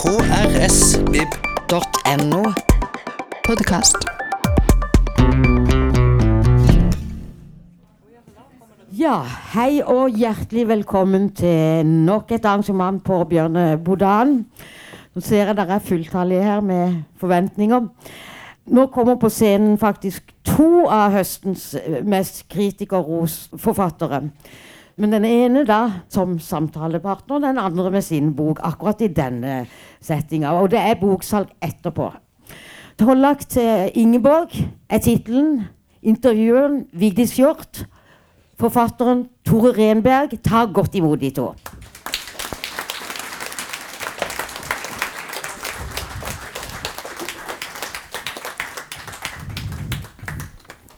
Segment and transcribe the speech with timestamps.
[0.00, 1.72] krsvib.no.
[3.44, 3.96] Podkast.
[8.96, 9.18] Ja,
[9.52, 14.46] hei og hjertelig velkommen til nok et arrangement på Bjørnebodan.
[15.12, 17.80] Nå ser jeg dere er fulltallige her med forventninger.
[18.72, 21.76] Nå kommer på scenen faktisk to av høstens
[22.08, 24.30] mest kritikerros-forfattere.
[25.00, 28.58] Men den ene da som samtalepartner, den andre med sin bok.
[28.62, 29.62] Akkurat i denne
[30.04, 30.52] settinga.
[30.60, 32.10] Og det er boksalg etterpå.
[33.00, 34.52] Tollak til Ingeborg
[34.90, 35.62] er tittelen.
[36.02, 37.86] Intervjueren Vigdis Hjorth.
[38.60, 40.36] Forfatteren Tore Renberg.
[40.44, 41.54] Ta godt imot de to.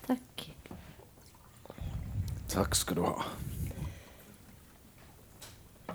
[0.08, 0.48] Takk.
[2.50, 3.41] Takk skal du ha.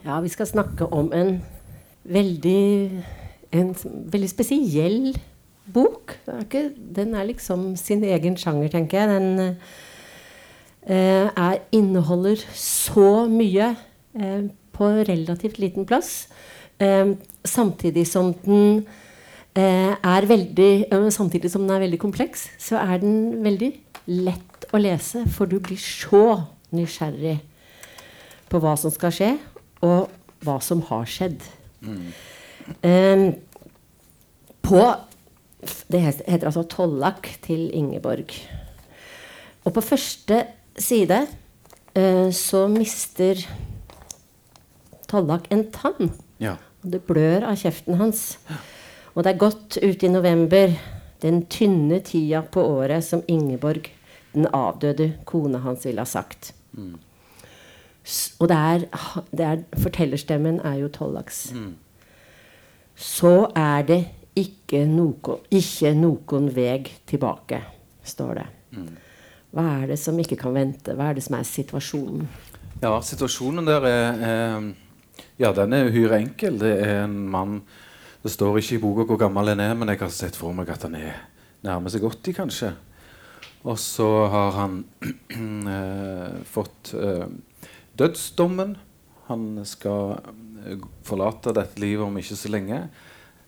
[0.07, 1.41] Ja, vi skal snakke om en
[2.07, 3.03] veldig
[3.51, 3.73] en
[4.11, 5.17] veldig spesiell
[5.73, 6.13] bok.
[6.27, 9.09] Er ikke, den er liksom sin egen sjanger, tenker jeg.
[9.09, 9.57] Den
[10.87, 13.73] eh, er, inneholder så mye
[14.15, 16.29] eh, på relativt liten plass.
[16.79, 17.11] Eh,
[17.43, 18.85] samtidig som den
[19.57, 23.73] eh, er veldig eh, Samtidig som den er veldig kompleks, så er den veldig
[24.07, 25.27] lett å lese.
[25.35, 27.41] For du blir så nysgjerrig
[28.47, 29.35] på hva som skal skje,
[29.81, 30.09] og
[30.45, 31.41] hva som har skjedd.
[32.83, 33.33] Eh,
[34.61, 34.81] på
[35.89, 38.35] Det heter, altså 'Tollak til Ingeborg'.
[39.65, 40.45] Og på første
[40.77, 41.27] side
[41.97, 43.35] uh, så mister
[45.07, 46.11] Tollak en tann.
[46.39, 46.55] Ja.
[46.83, 48.37] Og det blør av kjeften hans.
[49.15, 50.75] Og det er godt ute i november,
[51.21, 53.89] den tynne tida på året som Ingeborg,
[54.33, 56.53] den avdøde kone hans, ville ha sagt.
[56.77, 57.06] S-
[58.39, 58.85] Og det er,
[59.35, 61.47] det er Fortellerstemmen er jo Tollaks.
[62.95, 63.99] Så er det
[64.37, 67.61] ikke, noko, ikke noen veg tilbake,
[68.05, 68.47] står det.
[69.57, 70.95] Hva er det som ikke kan vente?
[70.97, 72.27] Hva er det som er situasjonen?
[72.81, 74.67] ja, situasjonen der er eh,
[75.37, 76.59] Ja, den er uhyre enkel.
[76.61, 77.61] Det er en mann
[78.23, 80.69] Det står ikke i boka hvor gammel han er, men jeg har sett for meg
[80.69, 81.15] at han er
[81.65, 82.71] nærmer seg 80, kanskje.
[83.67, 84.79] Og så har han
[85.73, 87.25] eh, fått eh,
[87.99, 88.75] dødsdommen.
[89.27, 90.17] Han skal
[90.65, 92.81] eh, forlate dette livet om ikke så lenge.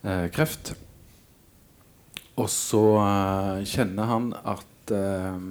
[0.03, 0.73] Eh, kreft.
[2.39, 5.43] Og så eh, kjenner han at eh,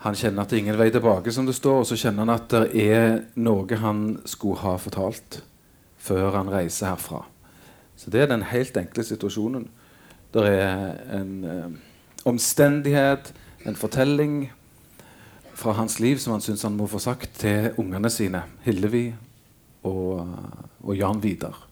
[0.00, 2.32] Han kjenner at det er ingen vei tilbake, som det står, og så kjenner han
[2.32, 5.42] at det er noe han skulle ha fortalt
[6.00, 7.26] før han reiser herfra.
[8.00, 9.66] Så det er den helt enkle situasjonen.
[10.32, 11.68] Det er en eh,
[12.24, 13.34] omstendighet,
[13.68, 14.46] en fortelling
[15.60, 19.10] fra hans liv som han syns han må få sagt til ungene sine, Hillevi
[19.88, 20.24] og,
[20.82, 21.66] og Jan Vidar.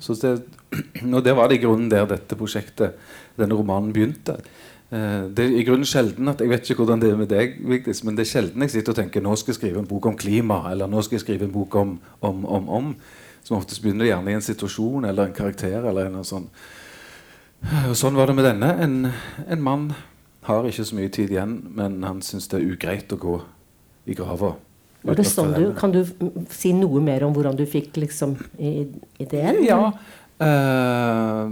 [0.00, 0.32] Så det,
[1.16, 2.96] og det var det i grunnen der dette prosjektet,
[3.36, 4.38] denne romanen, begynte.
[4.92, 7.58] Eh, det er i grunnen sjelden at, Jeg vet ikke hvordan det er med deg,
[7.68, 10.08] Vigdis, men det er sjelden jeg sitter og tenker nå skal jeg skrive en bok
[10.08, 12.94] om klima, eller nå skal jeg skrive en bok om om, om, om.
[13.42, 15.82] Som oftest begynner gjerne i en situasjon eller en karakter.
[15.82, 16.46] eller en sånn.
[17.88, 18.68] Og sånn var det med denne.
[18.84, 18.94] En,
[19.48, 19.88] en mann
[20.46, 23.38] har ikke så mye tid igjen, men han syns det er ugreit å gå
[24.10, 24.56] i grava.
[25.26, 26.04] Sånn du, kan du
[26.54, 29.62] si noe mer om hvordan du fikk liksom ideen?
[29.66, 29.90] Ja.
[30.42, 31.46] Uh,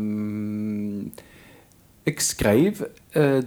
[2.07, 2.81] jeg skrev
[3.15, 3.43] uh,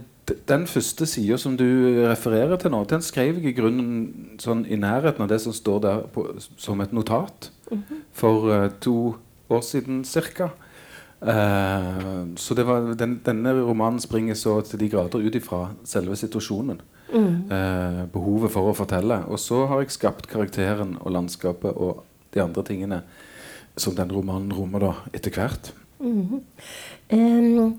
[0.48, 1.66] Den første sida som du
[2.08, 5.82] refererer til nå, den skrev jeg i grunnen sånn i nærheten av det som står
[5.84, 7.50] der på, som et notat
[8.16, 9.16] for uh, to
[9.52, 10.48] år siden ca.
[11.24, 16.80] så det var, den, denne romanen springer så til de grader ut ifra selve situasjonen.
[17.14, 19.20] Eh, behovet for å fortelle.
[19.30, 22.02] Og så har jeg skapt karakteren og landskapet og
[22.34, 23.02] de andre tingene
[23.76, 25.72] som den romanen rommer da, etter hvert.
[26.04, 27.74] Em,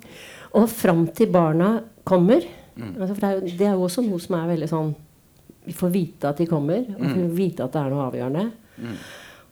[0.55, 2.41] og fram til barna kommer
[2.75, 2.97] Mm.
[2.99, 4.89] altså, det, er jo, det er jo også noe som er veldig sånn
[5.65, 7.13] Vi får vite at de kommer, og Mm.
[7.13, 8.51] får vite at det er noe avgjørende.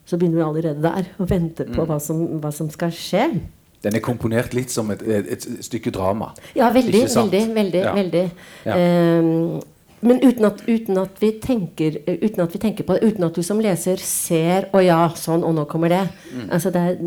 [0.05, 1.73] Så begynner vi allerede der og venter Mm.
[1.75, 3.39] på hva som, hva som skal skje.
[3.83, 6.31] Den er komponert litt som et, et, et stykke drama.
[6.55, 7.43] Ja, veldig, veldig.
[7.55, 7.93] veldig, Ja.
[7.93, 8.25] veldig.
[8.65, 8.79] Ja.
[9.19, 9.61] Um,
[10.03, 13.35] men uten at, uten, at vi tenker, uten at vi tenker på det, uten at
[13.35, 16.09] du som leser ser 'Å ja, sånn, og nå kommer det'.
[16.33, 16.49] Mm.
[16.51, 16.97] Altså, det er,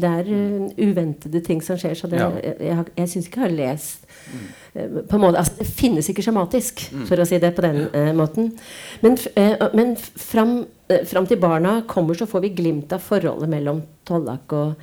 [0.00, 1.94] det er uh, uventede ting som skjer.
[1.94, 2.30] Så det, Ja.
[2.42, 5.08] jeg, jeg, jeg syns ikke jeg har lest mm.
[5.08, 7.06] på en måte, altså, Det finnes ikke skjematisk, Mm.
[7.06, 8.52] for å si det på den uh, måten.
[9.02, 13.48] Men, eh, men fram, eh, fram til barna kommer, så får vi glimt av forholdet
[13.48, 14.74] mellom Tollak og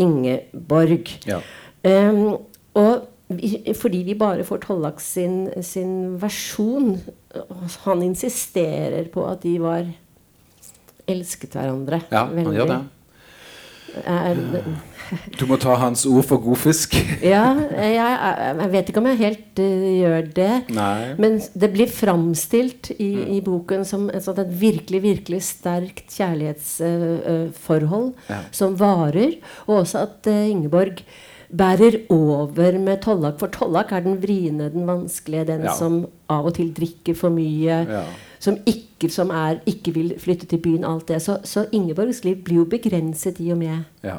[0.00, 1.14] Ingeborg.
[1.28, 1.40] Ja.
[1.84, 2.36] Um,
[2.78, 6.96] og vi, fordi vi bare får Tollak sin, sin versjon
[7.84, 9.86] Han insisterer på at de var
[11.10, 12.02] elsket hverandre.
[12.10, 12.56] Ja, han veldig.
[12.58, 12.80] gjør det.
[14.06, 14.40] Er,
[15.38, 16.94] Du må ta hans ord for god fisk.
[17.34, 17.94] ja, jeg,
[18.60, 20.50] jeg vet ikke om jeg helt uh, gjør det.
[20.76, 21.14] Nei.
[21.20, 28.12] Men det blir framstilt i, i boken som et, sånt, et virkelig virkelig sterkt kjærlighetsforhold
[28.30, 28.38] Ja.
[28.54, 29.36] som varer.
[29.66, 31.02] Og også at uh, Ingeborg
[31.50, 33.38] bærer over med Tollak.
[33.40, 35.74] For Tollak er den vriene, den vanskelige, den Ja.
[35.74, 37.80] som av og til drikker for mye.
[37.90, 38.04] Ja.
[38.40, 40.84] Som, ikke, som er, ikke vil flytte til byen.
[40.84, 41.22] alt det.
[41.22, 43.82] Så, så Ingeborgs liv blir jo begrenset i og med.
[44.04, 44.16] Ja.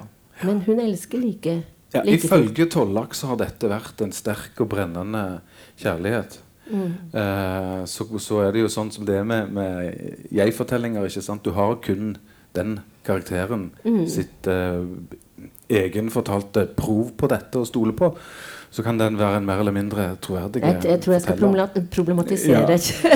[0.47, 1.57] Men hun elsker like.
[1.91, 5.41] Ja, like ifølge Tollak så har dette vært en sterk og brennende
[5.81, 6.39] kjærlighet.
[6.71, 11.07] Eh, så, så er det jo sånn som det er med, med jeg-fortellinger.
[11.07, 11.43] ikke sant?
[11.43, 12.15] Du har kun
[12.55, 13.69] den karakteren
[14.09, 14.83] sitt eh,
[15.71, 18.11] egenfortalte prov på dette å stole på.
[18.71, 21.81] Så kan den være en mer eller mindre troverdig Jeg, jeg tror jeg skal forteller.
[21.91, 22.61] problematisere Ja,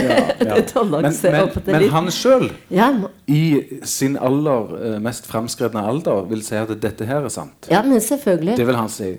[0.04, 0.64] ja, ja.
[1.06, 2.90] Men, men, men han sjøl, ja,
[3.32, 7.70] i sin aller eh, mest fremskredne alder, vil si at dette her er sant.
[7.72, 8.58] ja, men selvfølgelig.
[8.58, 9.14] Det vil han si.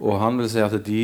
[0.00, 1.02] Og han vil si at de,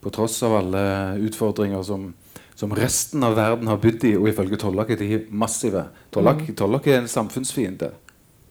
[0.00, 0.84] på tross av alle
[1.26, 2.12] utfordringer som,
[2.54, 6.86] som resten av verden har bodd i, og ifølge Tollak er de massive Tollak, Tollak
[6.86, 7.90] er en samfunnsfiende,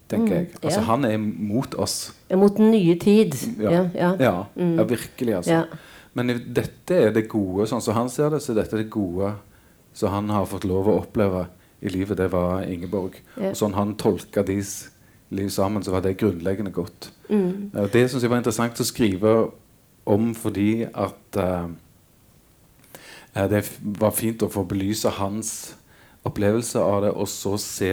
[0.10, 0.48] tenker jeg.
[0.64, 0.86] Altså Mm.
[0.86, 2.14] Han er mot oss.
[2.36, 3.36] Mot den nye tid.
[3.60, 4.16] Ja, Ja, ja.
[4.20, 5.66] ja, ja virkelig, altså.
[6.14, 9.36] Men dette er det gode, sånn som han ser det, så dette er det gode
[9.94, 11.48] som han har fått lov å oppleve
[11.82, 12.18] i livet.
[12.18, 13.20] Det var Ingeborg.
[13.38, 14.90] Og sånn han tolka deres
[15.30, 17.12] liv sammen, så var det grunnleggende godt.
[17.30, 17.70] Mm.
[17.94, 19.34] Det syns jeg var interessant å skrive
[20.10, 21.68] om fordi at eh,
[23.50, 23.62] det
[24.02, 25.76] var fint å få belyse hans
[26.28, 27.92] opplevelse av det, og så se,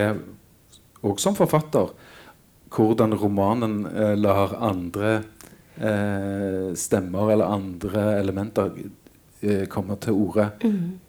[1.06, 1.92] òg som forfatter,
[2.76, 5.16] hvordan romanen eh, lar andre
[5.80, 8.72] eh, stemmer eller andre elementer
[9.40, 10.50] eh, komme til orde,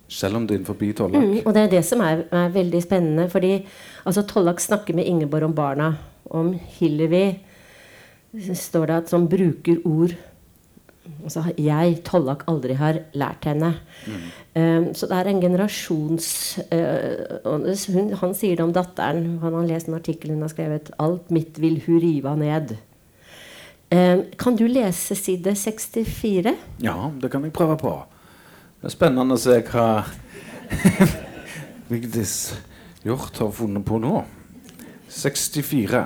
[0.08, 1.24] selv om det er innenfor Tollak.
[1.24, 3.28] Mm, og det er det som er, er veldig spennende.
[3.30, 3.58] Fordi
[4.06, 5.92] altså, Tollak snakker med Ingeborg om barna.
[6.28, 7.26] Om Hillevi
[8.54, 10.16] står det at som bruker ord
[11.24, 13.74] altså, jeg, Tollak, aldri har lært henne.
[14.58, 16.28] Um, så det er en generasjons
[16.72, 17.38] uh,
[17.94, 19.38] hun, Han sier det om datteren.
[19.44, 20.92] Han har lest en artikkel hun har skrevet.
[20.98, 22.78] 'Alt mitt vil hun rive ned'.
[23.92, 26.56] Um, kan du lese side 64?
[26.84, 27.94] Ja, det kan jeg prøve på.
[28.82, 30.04] Det er spennende å se hva
[31.92, 32.58] Vigdis
[33.06, 34.26] Hjorth har funnet på nå.
[35.08, 36.04] 64.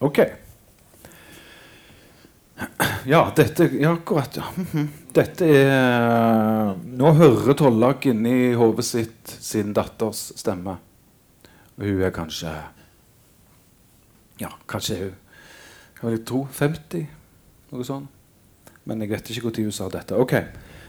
[0.00, 0.22] Ok.
[3.06, 4.36] Ja, dette Ja, akkurat.
[4.36, 4.44] Ja.
[4.56, 4.88] Mhm.
[5.14, 10.76] Dette er Nå hører Tollak inni hodet sitt sin datters stemme.
[11.78, 12.52] Og hun er kanskje
[14.40, 14.98] Ja, kanskje
[16.02, 16.44] hun jeg tro?
[16.52, 17.06] 50?
[17.72, 18.08] Noe sånt.
[18.86, 20.14] Men jeg vet ikke når hun sa dette.
[20.14, 20.34] Ok.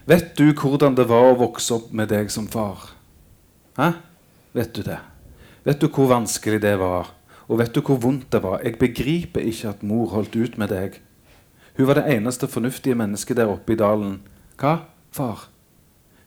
[0.06, 2.92] Vet du hvordan det var å vokse opp med deg som far?
[3.77, 3.92] Hæ?
[4.54, 5.00] Vet du det?
[5.65, 7.12] Vet du hvor vanskelig det var?
[7.50, 8.62] Og vet du hvor vondt det var?
[8.63, 11.00] Jeg begriper ikke at mor holdt ut med deg.
[11.79, 14.17] Hun var det eneste fornuftige mennesket der oppe i dalen.
[14.59, 14.81] Hva,
[15.15, 15.45] far?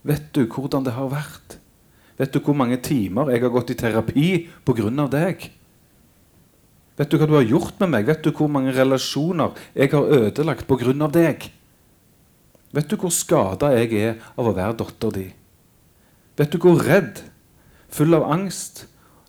[0.00, 1.58] Vet du hvordan det har vært?
[2.16, 5.44] Vet du hvor mange timer jeg har gått i terapi av deg?
[6.96, 8.08] Vet du hva du har gjort med meg?
[8.08, 11.50] Vet du hvor mange relasjoner jeg har ødelagt av deg?
[12.72, 15.28] Vet du hvor skada jeg er av å være datter di?
[16.40, 17.20] Vet du hvor redd,
[17.92, 18.86] full av angst,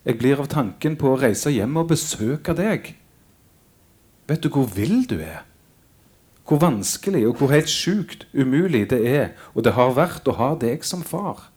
[0.07, 2.95] jeg blir av tanken på å reise hjem og besøke deg?
[4.27, 5.43] Vet du hvor vill du er?
[6.43, 10.53] Hvor vanskelig og hvor helt sjukt umulig det er, og det har vært å ha
[10.59, 11.49] deg som far?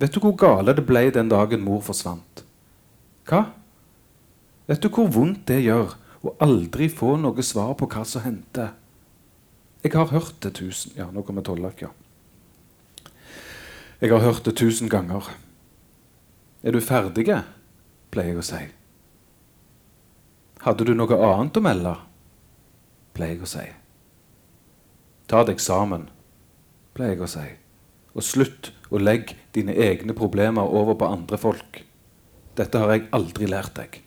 [0.00, 2.44] Vet du hvor gale det ble den dagen mor forsvant?
[3.28, 3.50] Hva?
[4.70, 5.92] Vet du hvor vondt det gjør
[6.24, 8.70] å aldri få noe svar på hva som hendte?
[9.84, 11.92] Jeg har hørt det tusen Ja, nå kommer Tollak, ja.
[14.00, 15.28] Jeg har hørt det tusen ganger.
[16.64, 17.42] Er du ferdige?
[18.10, 18.60] pleier jeg å si.
[20.64, 21.92] Hadde du noe annet å melde?
[23.16, 23.66] pleier jeg å si.
[25.30, 26.08] Ta deg sammen,
[26.96, 27.46] pleier jeg å si.
[28.18, 31.84] Og slutt å legge dine egne problemer over på andre folk.
[32.58, 34.00] Dette har jeg aldri lært deg.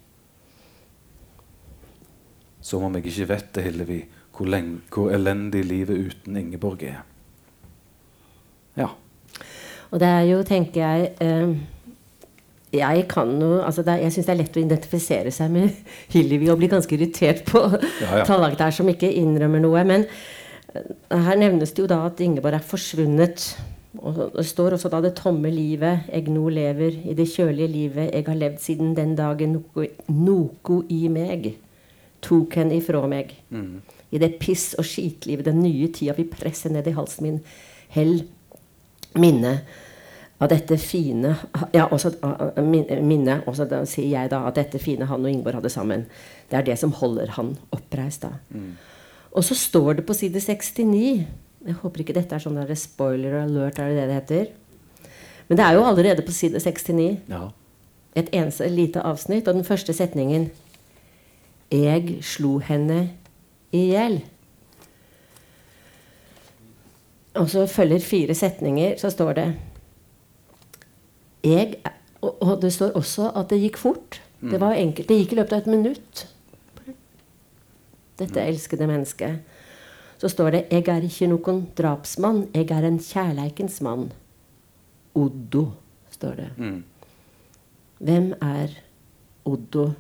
[2.64, 4.02] Som om jeg ikke vet det, Hillevi,
[4.36, 7.00] hvor, lenge, hvor elendig livet uten Ingeborg er.
[8.76, 8.92] Ja.
[9.94, 11.52] Og det er jo, tenker jeg eh,
[12.74, 15.76] Jeg kan jo altså er, Jeg syns det er lett å identifisere seg med
[16.16, 18.24] Hillevi og bli ganske irritert på Ja, ja.
[18.26, 19.84] Tallak der som ikke innrømmer noe.
[19.86, 20.08] Men
[21.12, 23.46] her nevnes det jo da at Ingeborg er forsvunnet.
[24.02, 28.10] Og det står også da det tomme livet jeg nå lever, i det kjølige livet
[28.14, 31.52] jeg har levd siden den dagen noe, noko i meg
[32.24, 33.36] tok henne ifrå meg.
[34.14, 37.40] I det piss og skitlivet den nye tida vil presse ned i halsen min.
[37.94, 38.24] Hell
[39.20, 39.60] minne
[40.42, 41.36] av dette fine
[41.76, 43.44] Ja, også av- av minnet.
[43.48, 46.06] Også da sier jeg da at dette fine han og Ingeborg hadde sammen,
[46.50, 48.22] det er det som holder han oppreist.
[48.26, 48.32] da.
[49.34, 51.26] Og så står det på side 69
[51.66, 54.52] Jeg håper ikke dette er sånn der spoiler alert, er det det det heter?
[55.48, 57.50] Men det er jo allerede på side 69 Ja.
[58.16, 60.50] et eneste lite avsnitt, og den første setningen
[61.72, 63.10] Jeg slo henne
[63.72, 64.20] i hjel.
[67.34, 69.48] Og så følger fire setninger, så står det
[71.44, 71.76] Jeg
[72.22, 74.22] Og, det står også at det gikk fort.
[74.42, 75.10] Det var enkelt.
[75.10, 76.28] Det gikk i løpet av et minutt.
[78.20, 79.40] Dette elskede mennesket.
[80.18, 84.12] Så står det 'Jeg er ikke noen drapsmann, jeg er en kjærleikens mann'.
[85.16, 85.72] Oddo,
[86.12, 86.50] står det.
[86.58, 86.84] Mm.
[88.00, 88.70] Hvem er
[89.46, 89.92] Oddo?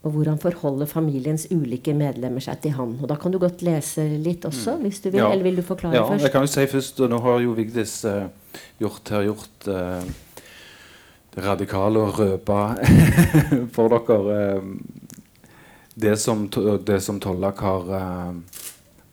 [0.00, 2.96] Og hvordan forholder familiens ulike medlemmer seg til han?
[3.02, 5.20] Og Da kan du godt lese litt også, hvis du vil.
[5.20, 6.24] Eller vil du forklare ja, først?
[6.24, 8.30] Jeg kan jo si først, og nå har jo Vigdis uh,
[8.80, 10.00] gjort, her gjort uh,
[11.34, 12.62] det radikale og røpa
[13.74, 14.70] for dere eh,
[16.00, 16.48] det, som,
[17.00, 18.34] som Tollak har uh,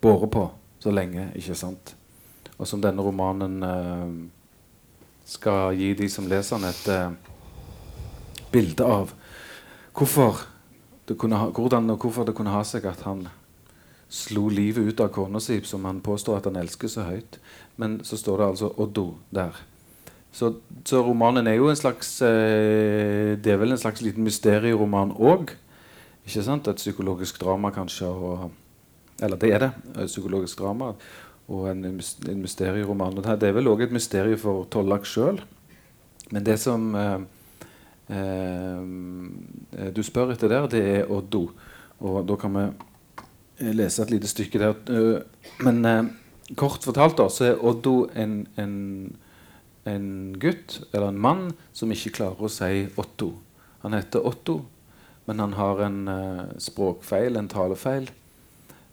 [0.02, 1.96] båret på så lenge, ikke sant?
[2.58, 4.12] Og som denne romanen uh,
[5.28, 9.14] skal gi de som leser den, et uh, bilde av.
[9.98, 10.46] Hvorfor
[11.08, 13.28] ha, hvordan og hvorfor det kunne ha seg at han
[14.12, 17.40] slo livet ut av kona si, som han påstår at han elsker så høyt.
[17.76, 19.56] Men så står det altså Oddo der.
[20.32, 20.54] Så,
[20.86, 25.56] så romanen er jo en slags Det er vel en slags liten mysterieroman òg.
[26.28, 26.68] Ikke sant?
[26.68, 28.08] Et psykologisk drama, kanskje.
[28.12, 28.52] Og,
[29.24, 29.72] eller det er det.
[29.96, 30.92] Et psykologisk drama.
[31.48, 33.16] Og en, en mysterieroman.
[33.24, 35.40] Det er vel òg et mysterium for Tollak sjøl.
[36.36, 37.22] Men det som eh,
[38.12, 41.46] eh, du spør etter der, det er Oddo.
[42.04, 44.76] Og da kan vi eh, lese et lite stykke der.
[44.92, 46.04] Eh, Men eh,
[46.60, 48.76] kort fortalt da, så er Oddo en, en,
[49.88, 53.32] en gutt, eller en mann, som ikke klarer å si Otto.
[53.86, 54.66] Han heter Otto,
[55.28, 58.08] men han har en uh, språkfeil, en talefeil,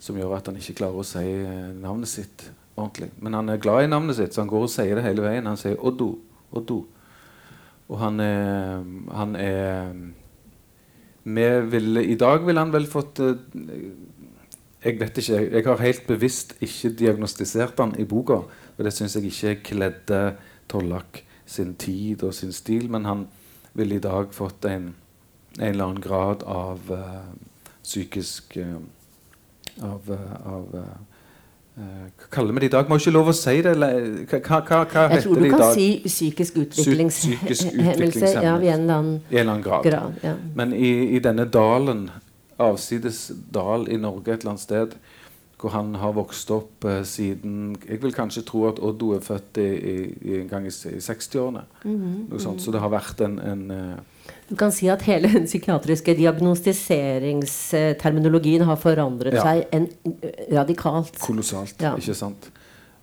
[0.03, 2.43] som gjør at han ikke klarer å si eh, navnet sitt
[2.75, 3.09] ordentlig.
[3.25, 5.47] Men han er glad i navnet sitt, så han går og sier det hele veien.
[5.49, 6.11] Han sier Oddo,
[6.53, 6.83] Oddo.
[7.88, 8.83] Og han er,
[9.14, 9.95] han er
[11.25, 13.38] vi ville, I dag ville han vel fått eh,
[14.85, 15.38] Jeg vet ikke.
[15.57, 18.43] Jeg har helt bevisst ikke diagnostisert han i boka.
[18.76, 20.21] Og det syns jeg ikke kledde
[20.69, 22.91] Tollak sin tid og sin stil.
[22.93, 23.25] Men han
[23.73, 24.93] ville i dag fått en,
[25.58, 27.32] en eller annen grad av uh,
[27.82, 28.76] psykisk uh,
[29.82, 30.66] Av, eh, av
[31.75, 32.87] Hva kaller vi det i dag?
[32.87, 33.73] Må ikke lov å si det.
[33.75, 35.14] Eller, hva, hva, hva, dag?
[35.16, 38.30] Jeg tror du kan si psykisk utviklingshemmelse.
[38.38, 39.82] Ja, i en eller annen en eller annen grad.
[39.82, 40.20] grad.
[40.23, 40.37] Ja.
[40.54, 42.04] Men i, i denne dalen,
[42.62, 44.94] avsides dal i Norge et eller annet sted,
[45.58, 49.58] hvor han har vokst opp eh, siden Jeg vil kanskje tro at Oddo er født
[49.58, 49.94] i, i,
[50.30, 51.64] i en gang i, i 60-årene.
[51.84, 52.62] Mhm, Noe sånt.
[52.62, 53.70] Så det har vært en, en
[54.49, 59.43] Du kan si at hele den psykiatriske diagnostiseringsterminologien har forandret Ja.
[59.43, 59.88] seg en,
[60.52, 61.19] radikalt.
[61.21, 61.75] kolossalt.
[61.81, 61.95] Ja.
[61.97, 62.50] Ikke sant?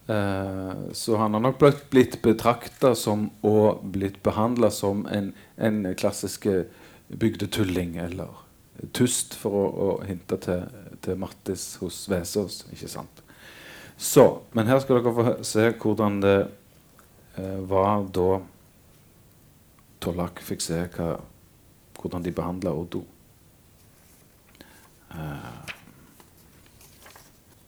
[0.07, 1.57] Eh, så han har nok
[1.89, 6.63] blitt, betrakta som og blitt behandla som en, en klassisk eh,
[7.07, 8.27] bygdetulling eller
[8.93, 10.63] tust, for å, å hinte til,
[11.01, 12.63] til Mattis hos Vesaas.
[12.73, 13.21] Ikke sant?
[13.97, 16.47] Så, men her skal dere få se hvordan det
[17.37, 18.39] eh, var da
[20.01, 21.13] Tollak fikk se hva,
[22.01, 23.03] hvordan de behandla Oddo.
[25.11, 25.59] Uh,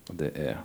[0.09, 0.61] og det er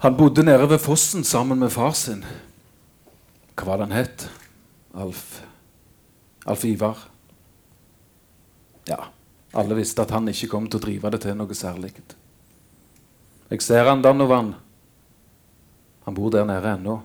[0.00, 2.22] Han bodde nede ved fossen sammen med far sin.
[3.52, 4.22] Hva var det han het?
[4.96, 5.42] Alf
[6.48, 7.02] Alf Ivar.
[8.88, 9.10] Ja,
[9.52, 11.92] alle visste at han ikke kom til å drive det til noe særlig.
[13.50, 14.54] Jeg ser han Danovan.
[16.06, 16.96] Han bor der nede ennå.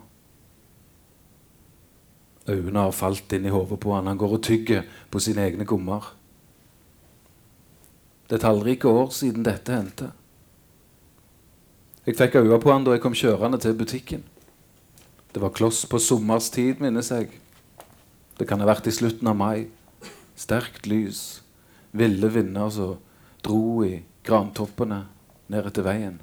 [2.48, 4.06] Øynene har falt inn i hodet på han.
[4.06, 6.12] Han går og tygger på sine egne gommer.
[8.26, 10.10] Det er tallrike år siden dette hendte.
[12.06, 14.22] Jeg fikk øye på han da jeg kom kjørende til butikken.
[15.34, 17.28] Det var kloss på sommerstid, minnes jeg.
[18.38, 19.66] Det kan ha vært i slutten av mai.
[20.38, 21.42] Sterkt lys.
[21.96, 22.98] Ville vinder som
[23.42, 25.02] dro i grantoppene
[25.50, 26.20] ned etter veien.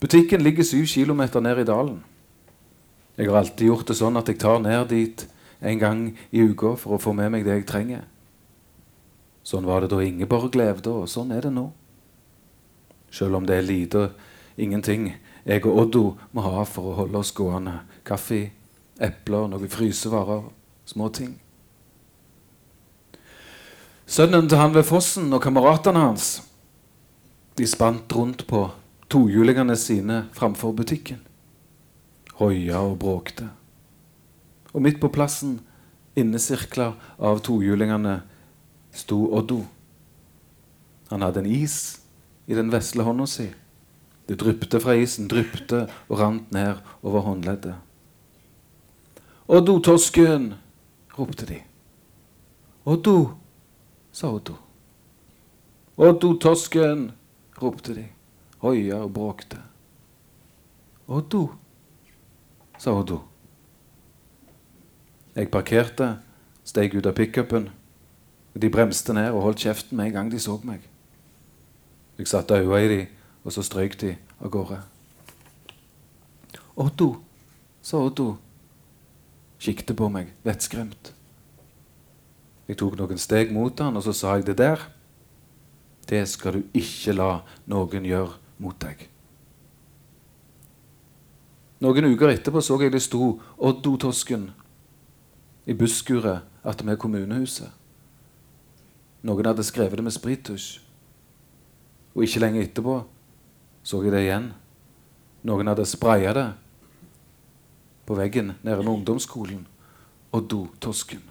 [0.00, 2.02] Butikken ligger syv kilometer ned i dalen.
[3.16, 5.24] Jeg har alltid gjort det sånn at jeg tar ned dit
[5.60, 8.04] en gang i uka for å få med meg det jeg trenger.
[9.46, 11.70] Sånn var det da Ingeborg levde, og sånn er det nå.
[13.14, 14.08] Selv om det er lite
[14.56, 15.12] ingenting
[15.46, 16.04] jeg og Oddo
[16.34, 17.78] må ha for å holde oss gående.
[18.04, 18.48] Kaffe,
[18.98, 20.48] epler, noen frysevarer,
[20.90, 21.36] små ting.
[24.06, 26.26] Sønnen til han ved fossen og kameratene hans
[27.56, 28.66] de spant rundt på
[29.10, 31.22] tohjulingene sine framfor butikken.
[32.36, 33.48] Hoia og bråkte.
[34.74, 35.60] Og midt på plassen,
[36.16, 38.18] innesirkla av tohjulingene,
[38.92, 39.62] sto Oddo.
[41.10, 41.78] Han hadde en is
[42.46, 43.48] i den vesle hånda si.
[44.26, 47.76] Det dryppte fra isen, dryppte og rant ned over håndleddet.
[49.46, 50.54] Oddo, tosken!
[51.16, 51.60] ropte de.
[52.84, 53.36] Oddo,
[54.12, 54.56] sa Oddo.
[55.96, 57.12] Oddo, tosken!
[57.62, 58.08] ropte de.
[58.64, 59.60] Hoia og bråkte.
[61.06, 61.46] Oddo,
[62.78, 63.20] sa Oddo.
[65.36, 66.16] Jeg parkerte,
[66.64, 67.68] steg ut av pickupen.
[68.56, 70.80] De bremste ned og holdt kjeften med en gang de så meg.
[72.16, 73.06] Jeg satte øynene i dem,
[73.44, 74.80] og så strøyk de av gårde.
[76.76, 77.10] Oddo,
[77.82, 78.36] sa Oddo.
[79.60, 81.12] Kikte på meg, vettskremt.
[82.66, 84.80] Jeg tok noen steg mot han, og så sa jeg det der.
[86.08, 87.30] Det skal du ikke la
[87.70, 89.06] noen gjøre mot deg.
[91.84, 94.48] Noen uker etterpå så jeg det sto Oddo-tosken
[95.66, 97.68] i busskuret attmed kommunehuset.
[99.26, 100.80] Noen hadde skrevet det med sprittusj.
[102.16, 103.00] Og ikke lenge etterpå
[103.86, 104.50] så jeg det igjen.
[105.46, 106.48] Noen hadde spraya det
[108.06, 109.66] på veggen nede ved ungdomsskolen.
[110.32, 111.22] Oddo-tosken.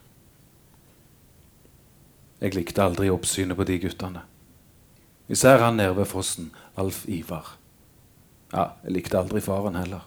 [2.42, 4.22] Jeg likte aldri oppsynet på de guttene.
[5.32, 7.56] Især han nede ved fossen, Alf Ivar.
[8.54, 10.04] Ja, jeg likte aldri faren heller.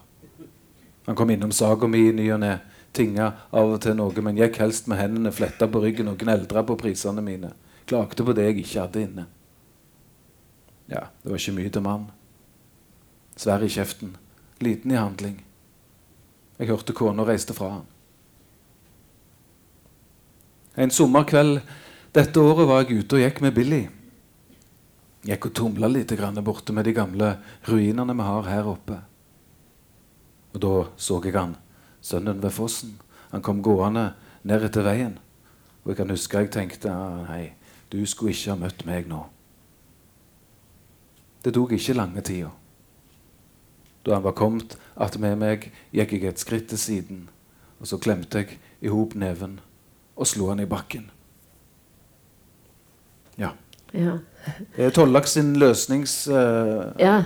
[1.09, 2.51] Han kom innom saka mi i ny og ne,
[2.93, 6.61] tinga av og til noe, men gikk helst med hendene fletta på ryggen og gneldra
[6.61, 7.49] på prisene mine.
[7.89, 9.25] Klagde på det jeg ikke hadde inne.
[10.85, 12.05] Ja, det var ikke mye til mann.
[13.33, 14.13] Svær i kjeften,
[14.61, 15.41] liten i handling.
[16.61, 17.89] Jeg hørte kona reiste fra han.
[20.77, 21.63] En sommerkveld
[22.13, 23.83] dette året var jeg ute og gikk med Billy.
[25.25, 26.13] Gikk og tumla litt
[26.45, 29.08] borte med de gamle ruinene vi har her oppe.
[30.53, 31.55] Og da så jeg han,
[32.01, 32.97] sønnen ved fossen.
[33.31, 34.13] Han kom gående
[34.43, 35.17] ned etter veien.
[35.83, 37.53] Og jeg kan huske jeg tenkte nei,
[37.91, 39.23] du skulle ikke ha møtt meg nå.
[41.43, 42.51] Det tok ikke lange tida.
[44.05, 47.23] Da han var kommet attmed meg, gikk jeg et skritt til siden,
[47.79, 49.59] og så klemte jeg i hop neven
[50.19, 51.09] og slo han i bakken.
[53.39, 53.53] Ja.
[53.93, 54.17] Ja.
[54.75, 57.23] Det er Tollak sin løsnings, eh, ja.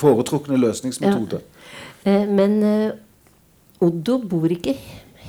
[0.00, 1.36] foretrukne løsningsmetode.
[1.36, 1.59] Eh,
[2.04, 2.92] men eh,
[3.80, 4.74] Oddo bor ikke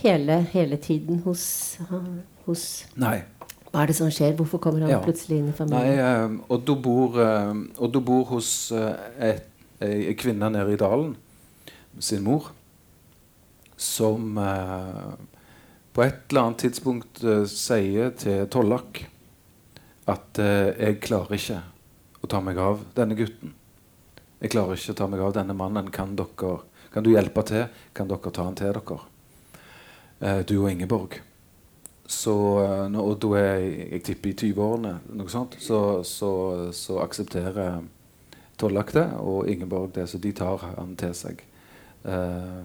[0.02, 1.78] hele, hele tiden hos,
[2.46, 2.64] hos
[3.00, 3.22] Nei.
[3.72, 4.34] Hva er det som skjer?
[4.36, 5.00] Hvorfor kommer han Ja.
[5.04, 6.00] plutselig inn i Nei, familien?
[6.00, 9.40] eh, Oddo bor, eh, Oddo bor hos eh,
[9.82, 11.16] ei kvinne nede i dalen,
[12.00, 12.52] sin mor,
[13.78, 15.16] som eh,
[15.94, 19.06] på et eller annet tidspunkt eh, sier til Tollak
[20.08, 21.62] at eh, 'jeg klarer ikke
[22.24, 23.54] å ta meg av denne gutten'.
[24.42, 25.92] 'Jeg klarer ikke å ta meg av denne mannen.
[25.92, 26.60] Kan, dere,
[26.92, 27.68] kan du hjelpe til?
[27.94, 29.00] Kan dere ta han til dere?'
[30.22, 31.22] Eh, du og Ingeborg.
[32.06, 36.30] Så eh, når da er jeg, jeg tipper i 20-årene, noe sånt, så, så,
[36.74, 37.82] så aksepterer
[38.62, 41.42] Tollak det, og Ingeborg det, så de tar han til seg.
[42.06, 42.62] Eh,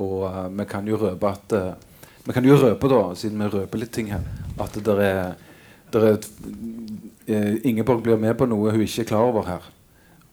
[0.00, 1.72] og eh, vi kan jo røpe at eh,
[2.24, 4.24] Vi kan jo røpe, da, siden vi røper litt ting her,
[4.60, 5.36] at det er,
[5.92, 9.64] der er Ingeborg blir med på noe hun ikke er klar over her.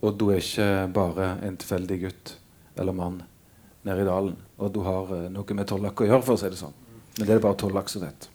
[0.04, 2.34] Oddo er ikke bare en tilfeldig gutt
[2.76, 3.22] eller mann
[3.86, 4.34] nede i dalen.
[4.58, 6.74] Og du har eh, noe med Tollak å gjøre, for å si det sånn.
[7.16, 8.28] Men det er bare Tollak som vet.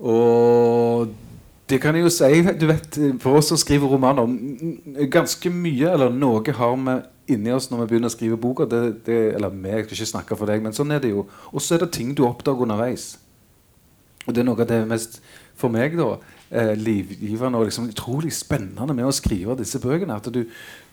[0.00, 1.10] Og
[1.70, 4.30] det kan jeg jo si du vet, For oss som skriver romaner
[5.12, 6.96] Ganske mye, eller noe, har vi
[7.34, 8.66] inni oss når vi begynner å skrive boka.
[8.66, 11.26] Det, det, eller vi, jeg skal ikke snakke for deg, men sånn er det jo.
[11.52, 13.12] Og så er det ting du oppdager underveis.
[14.26, 15.20] Og det er noe av det mest
[15.58, 16.16] for meg da
[16.50, 20.18] eh, livgivende og liksom utrolig spennende med å skrive disse bøkene.
[20.20, 20.44] At du,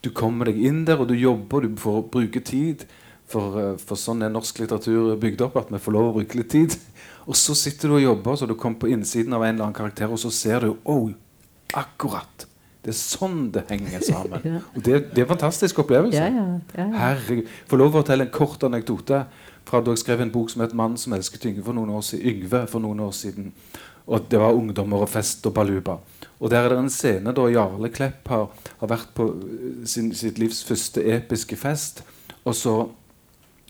[0.02, 2.88] du kommer deg inn der, og du jobber, du får bruke tid.
[3.28, 6.40] For, eh, for sånn er norsk litteratur bygd opp, at vi får lov å bruke
[6.40, 6.78] litt tid.
[7.28, 9.80] Og så sitter du og jobber, så du kommer på innsiden av en eller annen
[9.82, 11.10] karakter, og så ser du oh,
[11.76, 12.48] akkurat.
[12.88, 14.46] Det er sånn det henger sammen.
[14.78, 16.22] Og det, det er en fantastisk opplevelse.
[16.22, 16.86] Ja, ja, ja.
[16.96, 17.50] Herregud.
[17.68, 19.26] Får lov å fortelle en kort anekdote
[19.68, 22.06] fra da jeg skrev en bok som het 'Mannen som elsket Yngve' for noen år
[22.08, 22.30] siden.
[22.32, 23.52] Yngve for noen år siden.
[24.08, 25.98] Og det var ungdommer og fest og baluba.
[26.40, 28.46] Og der er det en scene da Jarle Klepp har,
[28.80, 32.04] har vært på øh, sin, sitt livs første episke fest.
[32.46, 32.76] Og så,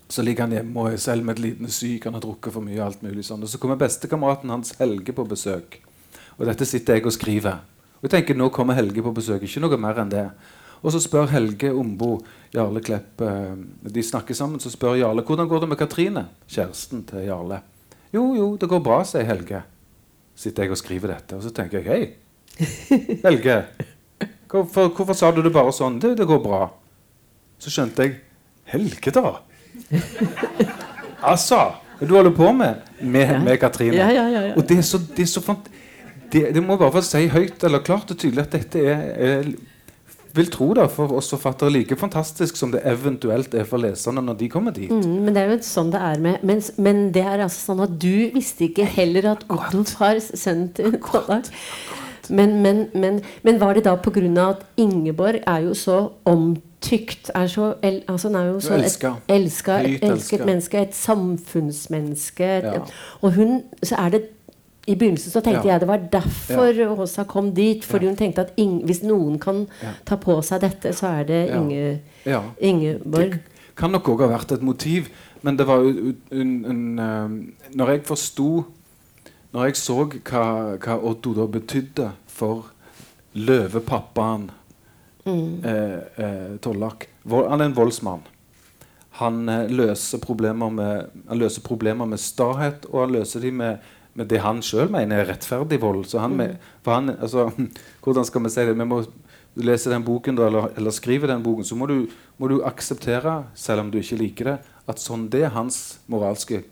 [0.10, 2.06] så ligger han hjemme og er selv med et lidende syk.
[2.06, 2.78] Han har drukket for mye.
[2.82, 3.41] og alt mulig sånn.
[3.41, 5.80] Og så kommer bestekameraten hans Helge på besøk.
[6.38, 7.63] Og dette sitter jeg og skriver.
[7.97, 9.47] Og jeg tenker nå kommer Helge på besøk.
[9.47, 10.28] Ikke noe mer enn det.
[10.84, 12.19] Og så spør Helge Ombo
[12.54, 14.62] Jarle Klepp eh, De snakker sammen.
[14.62, 17.63] Så spør Jarle hvordan går det med Katrine, kjæresten til Jarle.
[18.13, 19.63] Jo, jo, det går bra, sier Helge.
[20.38, 22.02] Sitter jeg og skriver dette, og så tenker jeg hei,
[23.23, 23.58] Helge.
[24.47, 25.97] Hvorfor, hvorfor sa du det bare sånn?
[26.02, 26.62] Det, det går bra.
[27.62, 28.19] Så skjønte jeg
[28.69, 29.38] Helge, da!
[31.34, 31.65] altså!
[31.97, 33.95] Du holder på med med, med Katrine.
[33.97, 34.54] Ja, ja, ja, ja.
[34.58, 35.41] Og det er så, det er så.
[36.32, 39.04] Det, det må jeg bare få si høyt eller klart og tydelig at dette er,
[39.17, 39.50] er
[40.36, 44.40] vil tro da, for oss forfattere like fantastisk som det eventuelt er for leserne når
[44.42, 44.92] de kommer dit.
[44.92, 47.84] Mm, men det er jo sånn det er med Men, men det er altså sånn
[47.88, 51.00] at du visste ikke heller at Otto har sendt til
[52.30, 54.50] Men, men, men, men var det da pga.
[54.50, 59.08] at Ingeborg er jo så omtykt er så, el, altså er jo så Elska.
[59.08, 62.44] et, elska, et elsket menneske, et samfunnsmenneske.
[62.44, 62.82] Ja.
[63.22, 64.37] Og hun Så er det
[64.88, 65.73] i begynnelsen så tenkte Ja.
[65.73, 67.84] jeg det var derfor Åsa kom dit.
[67.86, 69.91] Fordi hun tenkte at ing, hvis noen kan Ja.
[70.06, 72.41] ta på seg dette, så er det Inge, Ja.
[72.62, 73.32] Ingeborg.
[73.32, 75.10] Det kan nok òg ha vært et motiv,
[75.43, 78.65] men det var jo en, en, eh, Når jeg forsto
[79.54, 82.65] Når jeg så hva, hva Otto da betydde for
[83.36, 84.50] løvepappaen
[85.26, 85.62] Mm.
[85.65, 88.21] eh, eh, Tollak Han er en voldsmann.
[89.12, 90.19] Han eh, løser
[90.71, 93.80] med Han løser problemer med stahet, og han løser de med,
[94.17, 96.06] med det han sjøl mener er rettferdig vold.
[96.10, 97.51] Så han, med, for han, altså,
[98.03, 98.77] hvordan skal vi si det?
[98.77, 99.01] Vi må
[99.58, 101.99] lese den boken da, eller, eller skrive den boken, så må du,
[102.38, 106.63] må du akseptere, selv om du ikke liker det, at sånn det er hans moralske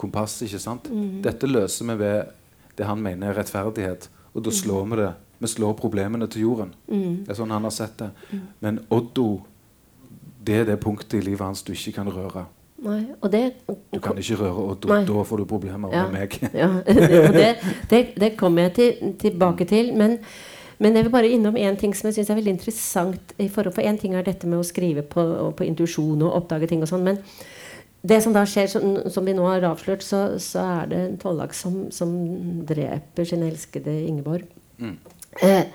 [0.00, 0.38] kompass.
[0.46, 0.88] ikke sant?
[1.24, 2.36] Dette løser vi ved
[2.78, 4.08] det han mener er rettferdighet.
[4.32, 5.10] Og da slår vi det.
[5.40, 6.72] Vi slår problemene til jorden.
[7.24, 8.10] Det er sånn han har sett det.
[8.64, 9.42] Men Oddo,
[10.40, 12.46] det er det punktet i livet hans du ikke kan røre.
[12.80, 13.42] Nei, og det
[13.92, 14.86] Du kan ikke røre og.
[14.86, 16.06] Da får du problemer Ja.
[16.08, 16.38] med meg.
[16.56, 17.58] Ja, det,
[17.90, 19.92] det, det kommer jeg til, tilbake til.
[19.96, 20.18] Men,
[20.80, 23.34] men jeg vil bare innom én ting som jeg syns er veldig interessant.
[23.38, 25.26] I forhold, for én ting er dette med å skrive på,
[25.58, 27.04] på intuisjon og oppdage ting og sånn.
[27.04, 27.20] Men
[28.00, 31.18] det som da skjer, som, som vi nå har avslørt, så, så er det en
[31.20, 32.14] Tollak som, som
[32.64, 34.46] dreper sin elskede Ingeborg.
[34.80, 34.94] Mm.
[35.44, 35.66] Eh,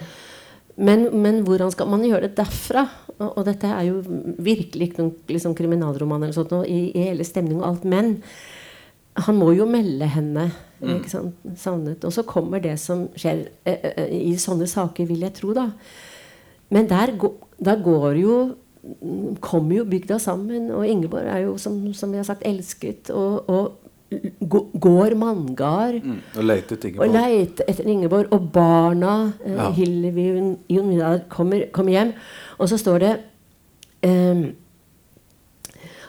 [0.76, 2.88] men, men hvordan skal man gjøre det derfra?
[3.20, 4.02] Og, og dette er jo
[4.44, 7.86] virkelig ikke noen liksom, kriminalroman eller sånt, noe, i, i hele stemning og alt.
[7.88, 8.18] Men
[9.26, 10.50] han må jo melde henne
[10.84, 12.04] ikke sant, savnet.
[12.06, 15.54] Og så kommer det som skjer eh, eh, i sånne saker, vil jeg tro.
[15.56, 15.70] da.
[16.76, 17.16] Men der,
[17.64, 18.38] der går jo
[19.42, 23.10] kommer jo bygda sammen, og Ingeborg er jo, som, som vi har sagt, elsket.
[23.10, 23.82] Og, og
[24.80, 26.20] går manngard Mm.
[26.38, 27.64] Og leter etter og Ingeborg.
[27.68, 28.28] etter Ingeborg.
[28.32, 29.72] Og barna, eh, Ja.
[29.72, 32.14] Hillevi Jon Vidar, kommer, kommer hjem.
[32.60, 33.14] Og så står det
[34.04, 34.46] eh,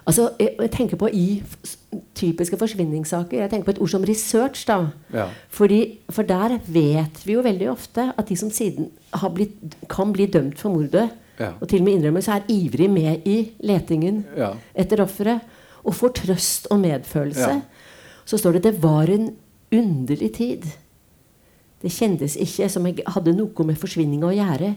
[0.07, 1.43] Altså, jeg, jeg tenker på i
[2.15, 4.67] typiske forsvinningssaker Jeg tenker på et ord som research.
[4.69, 4.77] da
[5.13, 5.25] Ja.
[5.51, 10.13] Fordi, For der vet vi jo veldig ofte at de som siden har blitt, kan
[10.13, 11.51] bli dømt for mordet, Ja.
[11.61, 14.53] og til og med innrømmer, så er ivrig med i letingen Ja.
[14.75, 15.41] etter offeret.
[15.85, 17.63] Og får trøst og medfølelse.
[18.27, 19.37] Så står det det var en
[19.73, 20.63] underlig tid.
[21.83, 24.75] Det kjentes ikke som jeg hadde noe med forsvinninga å gjøre.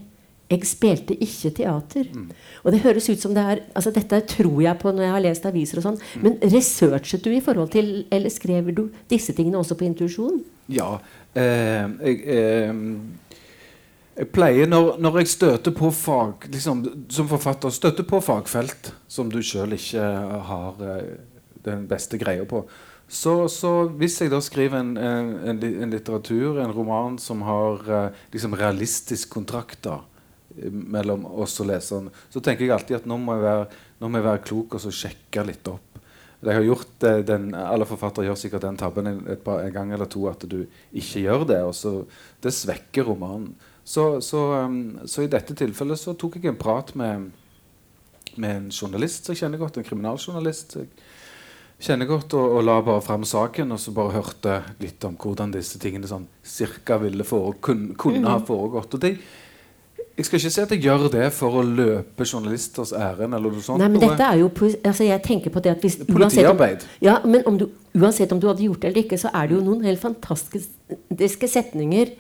[0.50, 2.08] Jeg spilte ikke teater.
[2.10, 2.30] Mm.
[2.64, 5.24] Og det høres ut som det er altså Dette tror jeg på når jeg har
[5.26, 6.00] lest aviser og sånn.
[6.18, 6.26] Mm.
[6.26, 10.42] Men researchet du i forhold til Eller skrev du disse tingene også på intuisjon?
[10.74, 10.96] Ja.
[11.38, 12.74] Eh, jeg, eh,
[14.20, 16.84] jeg pleier, når, når jeg støter på fag liksom,
[17.14, 20.06] Som forfatter støter på fagfelt som du sjøl ikke
[20.50, 21.18] har eh,
[21.66, 22.66] den beste greia på
[23.10, 25.32] så, så hvis jeg da skriver en, en,
[25.66, 29.96] en, litteratur, en roman, som har eh, liksom realistisk kontrakt da,
[30.70, 33.68] mellom oss og leseren, så tenker jeg alltid at nå må jeg være,
[34.06, 35.90] må jeg være klok og så sjekke litt opp.
[36.40, 39.92] Jeg har gjort eh, den, Alle forfattere gjør sikkert den tabben en, par, en gang
[39.92, 40.62] eller to at du
[40.96, 41.60] ikke gjør det.
[41.68, 42.06] og så
[42.42, 43.52] Det svekker romanen.
[43.84, 47.32] Så, så, um, så i dette tilfellet så tok jeg en prat med,
[48.38, 50.76] med en journalist som jeg kjenner godt, en kriminaljournalist.
[50.78, 55.18] Jeg kjenner godt og, og la bare fram saken, og så bare hørte litt om
[55.20, 58.94] hvordan disse tingene sånn cirka ville fore, kun, kunne ha foregått.
[58.94, 59.16] Og det,
[60.20, 63.34] jeg skal ikke si at jeg gjør det for å løpe journalisters ærend.
[63.38, 63.80] eller noe sånt.
[63.80, 64.50] Nei, men dette er jo
[64.84, 66.84] altså Jeg tenker på det at hvis Politiarbeid.
[66.84, 69.48] om, ja, men om du, uansett om du hadde gjort det eller ikke, så er
[69.48, 72.12] det jo noen helt fantastiske setninger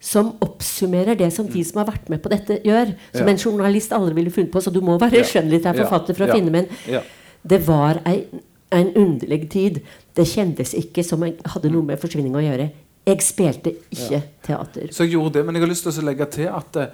[0.00, 2.92] som oppsummerer det som de som har vært med på dette, gjør.
[3.14, 3.32] Som Ja.
[3.32, 4.60] en journalist aldri ville funnet på.
[4.62, 5.22] Så du må være Ja.
[5.24, 6.34] skjønnlitterær forfatter for å Ja.
[6.34, 6.50] finne.
[6.50, 7.00] Men Ja.
[7.46, 8.26] det var ei,
[8.70, 9.80] en underlig tid.
[10.14, 12.70] Det kjentes ikke som jeg hadde noe med forsvinning å gjøre.
[13.06, 14.88] Jeg spilte ikke teater.
[14.92, 16.86] Så jeg gjorde det, men jeg har lyst til å legge til at, eh,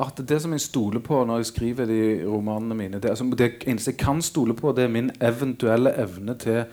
[0.00, 3.50] at det som jeg stoler på når jeg skriver de romanene mine Det, altså, det
[3.68, 6.64] eneste jeg kan stole på, det er min eventuelle evne til,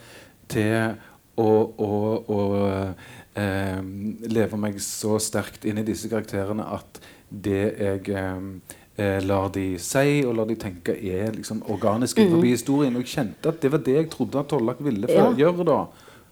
[0.50, 0.96] til
[1.38, 1.92] å, å,
[2.34, 2.40] å
[3.38, 3.82] eh,
[4.32, 8.50] leve meg så sterkt inn i disse karakterene at det jeg eh,
[8.98, 12.96] eh, lar de si og lar de tenke, er liksom organisk innenfor historien.
[12.98, 15.30] Og jeg kjente at det var det jeg trodde at Tollak ville Ja.
[15.36, 15.80] gjøre da.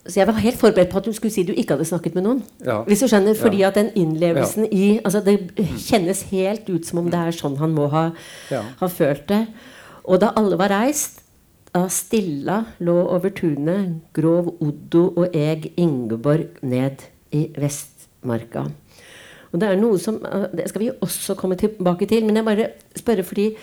[0.07, 2.23] Så jeg var helt forberedt på at du skulle si du ikke hadde snakket med
[2.27, 2.43] noen.
[2.65, 2.83] Ja.
[2.85, 3.67] Hvis du skjønner, Fordi Ja.
[3.67, 7.73] at den innlevelsen i altså Det kjennes helt ut som om det er sånn han
[7.73, 8.11] må ha,
[8.51, 8.61] Ja.
[8.79, 9.47] ha følt det.
[10.05, 11.21] Og da alle var reist,
[11.73, 17.01] da Stilla lå over tunet, grov Oddo og eg Ingeborg ned
[17.33, 18.71] i Vestmarka.
[19.51, 22.45] Og det er noe som eh, Det skal vi også komme tilbake til, men jeg
[22.45, 23.55] bare spørre fordi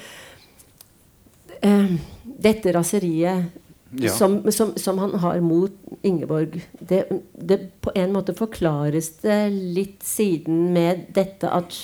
[1.63, 1.89] eh,
[2.43, 3.45] Dette raseriet
[4.01, 4.13] Ja.
[4.17, 7.03] som, som, som han har mot Ingeborg, det,
[7.37, 11.77] det på en måte forklares det litt siden med dette at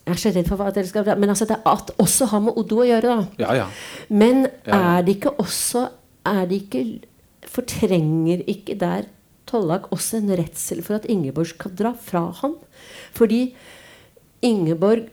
[0.00, 2.58] Jeg er så redd for hva dere skal Men altså det at også har med
[2.58, 3.44] Oddo å gjøre, da.
[3.44, 3.68] Ja, ja.
[4.08, 5.86] Men er det ikke også
[6.26, 6.84] er det ikke,
[7.50, 9.06] Fortrenger ikke der
[9.48, 12.58] Tollak også en redsel for at Ingeborg skal dra fra ham?
[13.16, 13.54] Fordi
[14.42, 15.08] Ingeborg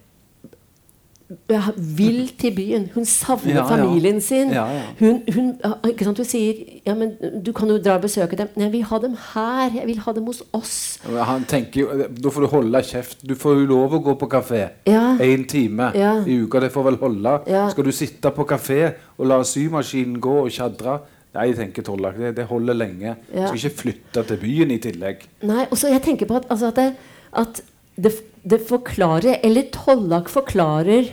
[1.78, 2.90] vil til byen.
[2.94, 4.52] Hun savner Ja, familien sin.
[4.52, 4.84] Ja, ja.
[5.00, 5.50] Hun, hun,
[5.84, 8.48] hun sier ja, men du kan jo dra og besøke dem.
[8.56, 9.76] Nei, jeg vil ha dem her.
[9.76, 10.78] Jeg vil ha dem hos oss.
[11.04, 13.28] Han tenker jo Da får du holde kjeft.
[13.28, 16.64] Du får jo lov å gå på kafé én time i uka.
[16.64, 17.38] Det får vel holde.
[17.72, 18.82] Skal du sitte på kafé
[19.18, 21.00] og la symaskinen gå og tjadre?
[21.38, 23.12] Nei, tenker Tollak, det, det holder lenge.
[23.30, 23.50] Ja.
[23.50, 25.28] Skal ikke flytte til byen i tillegg.
[25.46, 26.94] Nei, og så jeg tenker på at, altså at, det,
[27.38, 27.62] at
[27.98, 28.14] det,
[28.46, 31.12] det forklarer Eller Tollak forklarer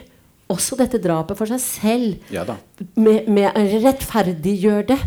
[0.52, 2.32] også dette drapet for seg selv.
[2.32, 2.44] Ja.
[3.00, 4.98] Med, med rettferdiggjøre det.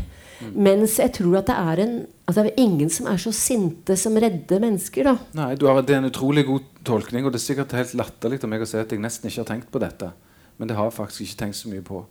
[0.53, 1.95] Mens jeg tror at det er en
[2.27, 5.07] altså Det er ingen som er så sinte som redde mennesker.
[5.07, 7.95] da Nei, du har, Det er en utrolig god tolkning, og det er sikkert helt
[7.95, 10.11] latterlig av meg å si at jeg nesten ikke har tenkt på dette.
[10.57, 12.03] Men det har jeg faktisk ikke tenkt så mye på.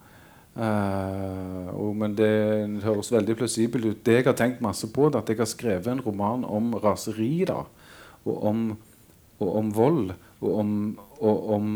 [0.56, 2.32] Uh, og, men det
[2.80, 4.04] høres veldig plausibelt ut.
[4.06, 6.72] Det jeg har tenkt masse på, det er at jeg har skrevet en roman om
[6.80, 7.44] raseri.
[7.44, 7.64] da,
[8.24, 8.62] Og om,
[9.38, 10.10] og om vold.
[10.40, 10.72] Og om,
[11.20, 11.68] og, om,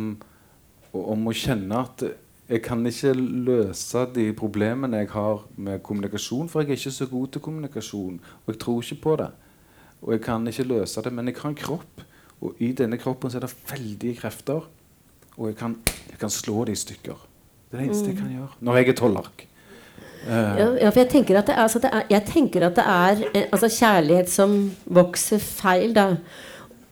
[0.92, 2.04] og om å kjenne at
[2.50, 7.06] jeg kan ikke løse de problemene jeg har med kommunikasjon, for jeg er ikke så
[7.06, 8.16] god til kommunikasjon.
[8.42, 9.28] Og jeg tror ikke på det.
[10.02, 12.02] Og jeg kan ikke løse det, men jeg har en kropp.
[12.40, 14.66] Og i denne kroppen så er det veldige krefter.
[15.36, 15.76] Og jeg kan,
[16.10, 17.22] jeg kan slå det i stykker.
[17.70, 18.50] Det er det eneste jeg kan gjøre.
[18.66, 19.46] Når jeg er tollark.
[20.20, 22.76] Uh, Ja, ja, for jeg tenker at det er, altså det er, jeg tenker at
[22.76, 26.10] det er eh, altså kjærlighet som vokser feil, da.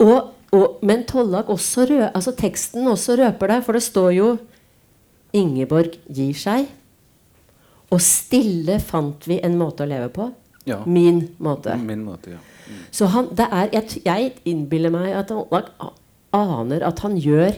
[0.00, 4.28] Og, og, men Tollak også rø, altså teksten også røper det, for det står jo
[5.36, 6.70] Ingeborg gir seg.
[7.92, 10.30] Og stille fant vi en måte å leve på.
[10.68, 10.82] ja.
[10.86, 11.76] Min måte.
[11.76, 12.40] Min måte, ja.
[12.92, 15.70] Så han, det er, jeg, jeg innbiller meg at Tollak
[16.36, 17.56] aner at han gjør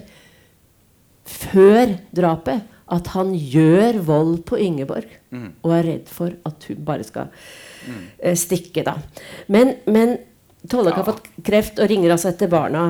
[1.30, 5.06] Før drapet at han gjør vold på Ingeborg.
[5.30, 5.52] Mm.
[5.62, 7.28] Og er redd for at hun bare skal
[8.18, 8.96] eh, stikke, da.
[9.46, 10.16] Men, men
[10.68, 12.82] Tollak har fått kreft og ringer altså etter barna.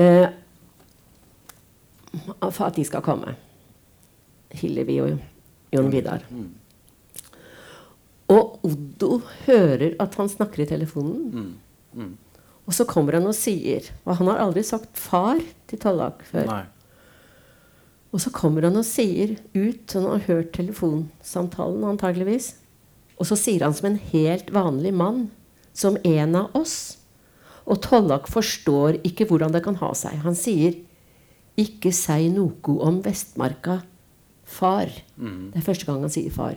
[0.00, 0.28] Eh,
[2.48, 3.34] for at de skal komme.
[4.56, 5.18] Hillevi og
[5.74, 6.24] Jon Vidar.
[8.32, 11.52] Og Oddo hører at han snakker i telefonen.
[12.66, 16.46] Og så kommer han og sier Og han har aldri sagt 'far' til Tollak før.
[16.46, 16.64] Nei.
[18.12, 22.54] Og så kommer han og sier ut, han har hørt telefonsamtalen antageligvis.
[23.20, 25.30] Og så sier han som en helt vanlig mann,
[25.76, 26.96] som en av oss.
[27.66, 30.20] Og Tollak forstår ikke hvordan det kan ha seg.
[30.24, 30.74] Han sier
[31.58, 33.82] 'ikke si noe om Vestmarka,
[34.46, 35.02] far'.
[35.18, 36.56] Det er første gang han sier 'far'.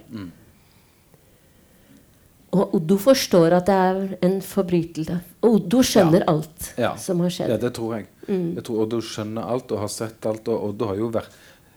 [2.52, 5.20] Og Oddo forstår at det er en forbrytelse.
[5.46, 6.96] Oddo skjønner alt Ja.
[6.96, 7.50] som har skjedd.
[7.50, 8.08] Ja, det tror jeg.
[8.28, 10.48] Jeg tror Oddo skjønner alt og har sett alt.
[10.48, 11.30] Og Oddo har jo vært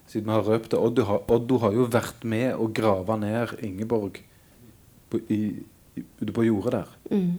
[0.09, 3.49] siden vi har røpt det, Oddo har, Oddo har jo vært med å grave ned
[3.65, 4.19] Ingeborg
[5.11, 5.63] på, i,
[5.97, 6.95] ute på jordet der.
[7.11, 7.33] Mm.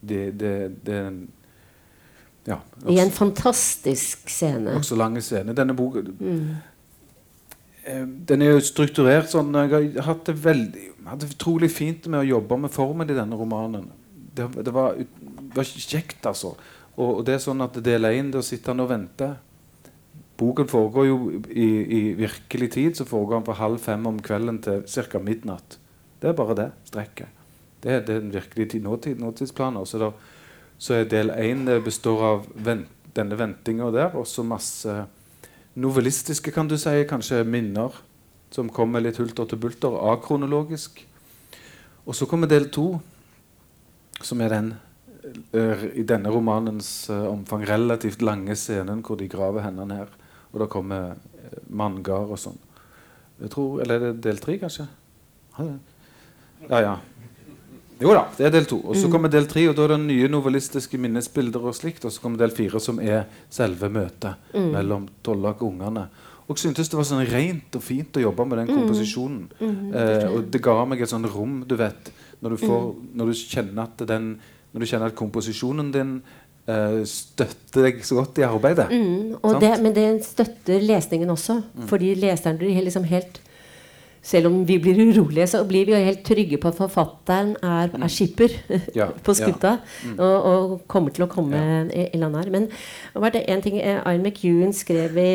[0.00, 0.54] Det, det,
[0.86, 1.20] det en
[2.48, 2.56] Ja.
[2.88, 4.72] I en fantastisk scene.
[4.78, 5.52] Også lange scene.
[5.54, 6.56] Denne boka Mm.
[7.84, 12.20] eh, Den er jo strukturert sånn Jeg har hatt det veldig hadde utrolig fint med
[12.20, 13.90] å jobbe med formen i denne romanen.
[14.34, 14.98] Det, det var,
[15.54, 16.54] var kjekt, altså.
[16.96, 19.36] Og, og det er sånn at del én, da sitter han og venter.
[20.40, 21.16] Boken foregår jo
[21.50, 21.68] i,
[21.98, 25.20] i virkelig tid, så foregår den fra halv fem om kvelden til ca.
[25.20, 25.78] midnatt.
[26.20, 27.39] Det er bare det strekket.
[27.80, 29.84] Det er den virkelige tid, nåtid, nåtidsplaner.
[29.84, 30.12] Så, der,
[30.78, 34.92] så er del én består av vent, denne ventinga der, og så masse
[35.80, 37.94] novellistiske, kan du si, kanskje minner
[38.50, 41.04] som kommer litt hulter til bulter, akronologisk.
[42.06, 42.92] Og så kommer del to,
[44.22, 44.72] som er den
[45.54, 50.10] eh, i denne romanens uh, omfang relativt lange scenen hvor de graver hendene her.
[50.50, 52.58] Og da kommer uh, manngard og sånn.
[53.40, 54.88] Jeg tror, Eller er det del tre, kanskje?
[55.60, 56.96] Ja, ja.
[58.00, 58.78] Jo da, det er del to.
[58.80, 61.66] Og så kommer del tre, og da er det nye novellistiske minnesbilder.
[61.68, 66.06] Og slikt, og så kommer del fire, som er selve møtet mellom Tollak og ungene.
[66.50, 69.42] Og syntes det var sånn rent og fint å jobbe med den komposisjonen.
[69.60, 72.10] eh, og det ga meg et sånn rom, du vet,
[72.40, 72.88] når du, får,
[73.20, 74.32] når du kjenner at den
[74.70, 76.10] Når du kjenner at komposisjonen din
[76.70, 78.86] eh, støtter deg så godt i arbeidet.
[78.86, 81.56] Mm, det, men det støtter lesningen også.
[81.90, 83.40] Fordi leseren blir liksom helt
[84.22, 87.88] Selv om vi blir urolige, så blir vi jo helt trygge på at forfatteren er,
[87.96, 88.52] er skipper
[88.98, 89.78] Ja, på skuta.
[90.18, 91.84] Og, og kommer til å komme Ja.
[92.12, 92.50] i, land her.
[92.52, 92.68] Men
[93.14, 95.30] var det en ting eh, Ian McEwan skrev i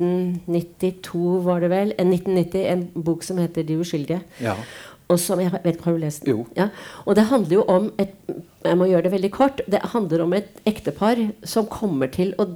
[0.00, 1.92] 1992, var det vel?
[1.98, 4.20] En 1990, en bok som heter 'De uskyldige'.
[4.40, 4.54] Ja.
[5.08, 6.30] Og som, jeg vet ikke, Har du lest den?
[6.36, 6.46] Jo.
[6.56, 6.68] Ja.
[7.06, 8.14] Og det handler jo om et
[8.64, 9.60] Jeg må gjøre det veldig kort.
[9.66, 12.46] Det handler om et ektepar som kommer til å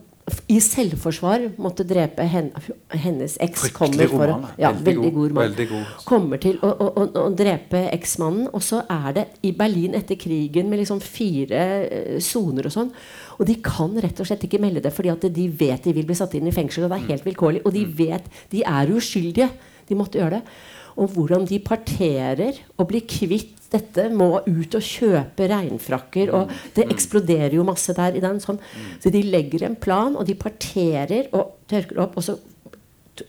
[0.49, 2.61] i selvforsvar måtte drepe henne,
[2.97, 3.67] hennes eks.
[3.67, 4.55] Fryktelig kommer for roman.
[4.61, 5.91] Ja, Veldig veldig, god, veldig god.
[6.09, 8.47] Kommer til å, å, å, å drepe eksmannen.
[8.57, 12.95] Og så er det i Berlin etter krigen med liksom fire eh, soner og sånn.
[13.37, 16.09] Og de kan rett og slett ikke melde det, fordi at de vet de vil
[16.09, 16.87] bli satt inn i fengsel.
[16.87, 17.65] Og det er helt vilkårlig.
[17.69, 19.51] Og de vet de er uskyldige.
[19.91, 20.57] De måtte gjøre det.
[20.97, 26.31] Og hvordan de parterer og blir kvitt dette, må ut og kjøpe regnfrakker.
[26.33, 28.15] Og det eksploderer jo masse der.
[28.15, 28.61] i den sånn.
[29.03, 32.17] Så de legger en plan, og de parterer og tørker opp.
[32.17, 32.39] Og så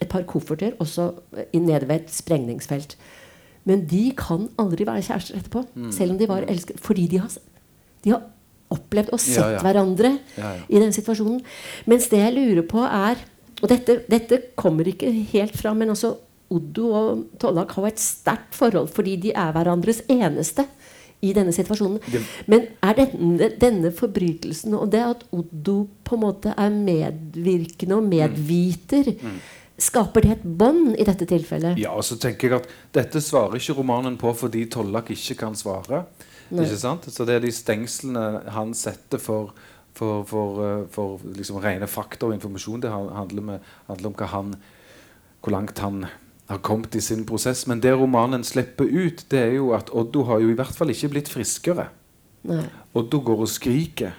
[0.01, 1.13] et par kofferter og så
[1.53, 2.95] i- nede ved et sprengningsfelt.
[3.65, 5.65] Men de kan aldri være kjærester etterpå.
[5.91, 6.79] Selv om de var elsket.
[6.79, 7.29] Fordi de har,
[8.03, 8.21] de har
[8.71, 9.59] opplevd og sett Ja, ja.
[9.61, 11.41] hverandre Ja, i den situasjonen.
[11.87, 13.15] Mens det jeg lurer på, er
[13.63, 16.17] Og dette, dette kommer ikke helt fram, men altså
[16.55, 20.65] Oddo og Tollak har et sterkt forhold fordi de er hverandres eneste
[21.25, 21.99] i denne situasjonen.
[22.11, 27.95] Det- Men er denne, denne forbrytelsen og det at Oddo på en måte er medvirkende
[27.97, 29.13] og medviter,
[29.77, 31.77] skaper det et bånd i dette tilfellet?
[31.81, 35.55] Ja, og så tenker jeg at Dette svarer ikke romanen på fordi Tollak ikke kan
[35.55, 36.05] svare.
[36.51, 37.07] Ikke sant?
[37.09, 39.51] Så det er de stengslene han setter for,
[39.97, 42.81] for, for, eh, for liksom rene fakta og informasjon.
[42.85, 44.55] Det handler, med, handler om hva han,
[45.41, 46.05] hvor langt han
[46.49, 47.65] har kommet i sin prosess.
[47.67, 50.93] Men det romanen slipper ut, det er jo at Oddo har jo i hvert fall
[50.93, 51.89] ikke blitt friskere.
[52.45, 52.65] Nei.
[52.95, 54.13] Oddo går og skriker.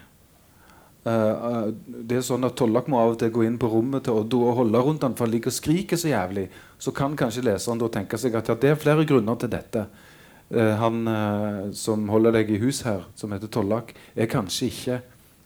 [1.07, 4.19] Eh, det er sånn at Tollak må av og til gå inn på rommet til
[4.25, 6.49] Oddo og holde rundt han, for han ligger og skriker så jævlig.
[6.83, 9.87] Så kan kanskje leseren da tenke seg at ja, det er flere grunner til dette.
[10.47, 14.99] Uh, han uh, som holder deg i hus her, som heter Tollak, er kanskje ikke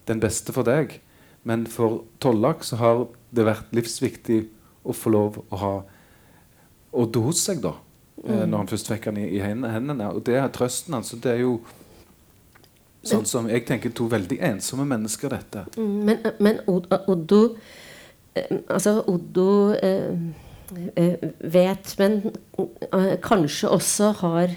[0.09, 0.99] den beste for deg.
[1.45, 4.43] Men for Tollak så har det vært livsviktig
[4.85, 5.73] å få lov å ha
[6.91, 7.75] Oddo hos seg, da.
[8.21, 8.49] Mm.
[8.51, 10.11] Når han først fikk han i, i hendene.
[10.11, 11.09] Og det er trøsten hans.
[11.09, 11.59] Altså, det er jo
[13.01, 15.63] Sånn som jeg tenker to veldig ensomme mennesker, dette.
[15.73, 17.39] Mm, Men, men Oddo
[18.37, 20.11] eh, Altså, Oddo eh,
[20.93, 22.19] eh, vet, men
[22.59, 24.53] eh, kanskje også har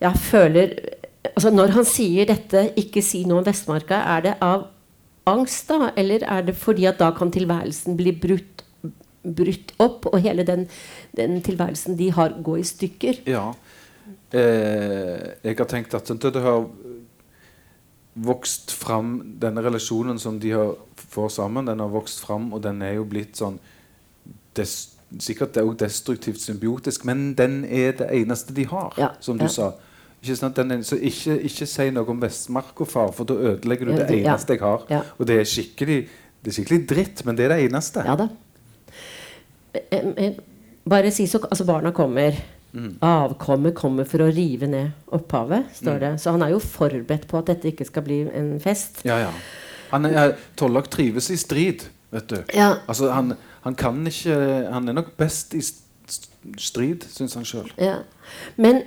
[0.00, 0.76] Ja, føler
[1.24, 4.68] Altså, når han sier dette 'ikke si noe om Vestmarka', er det av
[5.28, 5.90] angst, da?
[5.96, 8.59] Eller er det fordi at da kan tilværelsen bli brutt,
[9.22, 10.66] brutt opp, og hele den,
[11.16, 13.20] den tilværelsen de har, går i stykker?
[13.28, 13.50] Ja.
[14.32, 16.64] Eh, jeg har tenkt at det, har
[18.14, 20.72] vokst fram Denne relasjonen som de har,
[21.10, 23.58] får sammen, den har vokst fram, og den er jo blitt sånn
[24.56, 29.08] des, Sikkert det er også destruktivt symbiotisk, men den er det eneste de har, Ja,
[29.20, 29.50] som du ja.
[29.50, 29.72] sa.
[30.20, 33.92] Ikke er, så ikke, ikke si noe om Vestmark og far, for da ødelegger du
[33.96, 34.84] det eneste jeg har.
[35.18, 35.96] Og det er skikkelig
[36.40, 38.04] det er skikkelig dritt, men det er det eneste.
[38.06, 38.28] Ja da.
[39.74, 40.32] Eh, eh,
[40.88, 42.36] Bare si så Altså, barna kommer.
[42.72, 42.96] Mm.
[43.02, 46.00] Avkommet kommer for å rive ned opphavet, står Mm.
[46.00, 46.20] det.
[46.20, 49.02] Så han er jo forberedt på at dette ikke skal bli en fest.
[49.04, 49.30] Ja, ja.
[49.90, 52.36] Han er, Tollak trives i strid, vet du.
[52.54, 52.76] Ja.
[52.88, 55.60] Altså, han, han kan ikke Han er nok best i
[56.58, 57.70] strid, syns han sjøl.
[57.78, 57.98] Ja.
[58.56, 58.82] Men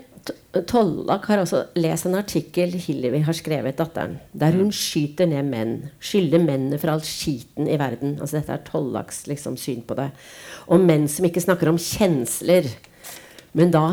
[0.70, 5.74] Tollak har også lest en artikkel Hillevi har skrevet, datteren, der hun skyter ned menn.
[6.04, 8.16] Skylder mennene for all skiten i verden.
[8.22, 10.12] Altså Dette er Tollaks liksom, syn på det.
[10.72, 12.70] Og menn som ikke snakker om kjensler.
[13.58, 13.84] Men da,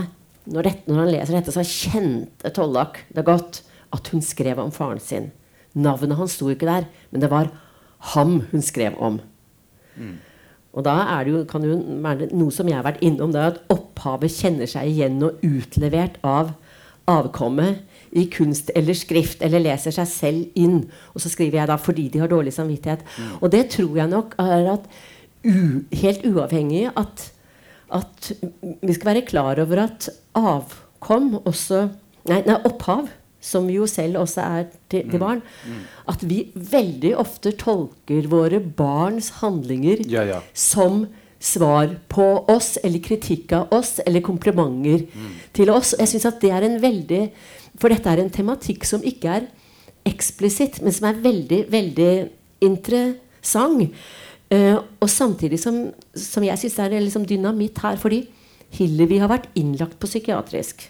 [0.47, 3.63] når, dette, når han leser dette, så kjente Tollak det godt
[3.97, 5.31] at hun skrev om faren sin.
[5.75, 7.51] Navnet hans sto ikke der, men det var
[8.15, 9.19] ham hun skrev om.
[10.71, 13.33] Og da er det jo, kan det jo være noe som jeg har vært innom,
[13.35, 16.53] det er at opphavet kjenner seg igjen og utlevert av
[17.11, 20.85] avkommet i kunst eller skrift, eller leser seg selv inn.
[21.15, 23.07] Og så skriver jeg da 'fordi de har dårlig samvittighet'.
[23.41, 24.85] Og det tror jeg nok er at
[25.93, 27.33] helt uavhengig at,
[27.93, 28.33] at
[28.83, 31.89] vi skal være klar over at avkom også
[32.29, 33.09] Nei, nei opphav,
[33.41, 35.41] som jo selv også er til, til barn,
[36.09, 40.41] at vi veldig ofte tolker våre barns handlinger Ja, ja.
[40.53, 41.07] som
[41.41, 45.07] svar på oss, eller kritikk av oss, eller komplimenter
[45.57, 45.95] til oss.
[45.97, 47.23] Jeg synes at det er en veldig
[47.81, 49.45] For dette er en tematikk som ikke er
[50.05, 52.13] eksplisitt, men som er veldig, veldig
[52.67, 53.95] interessant.
[54.51, 55.77] Uh, og samtidig som,
[56.13, 58.25] som jeg syns det er liksom dynamitt her, fordi
[58.75, 60.83] Hillevi har vært innlagt på psykiatrisk.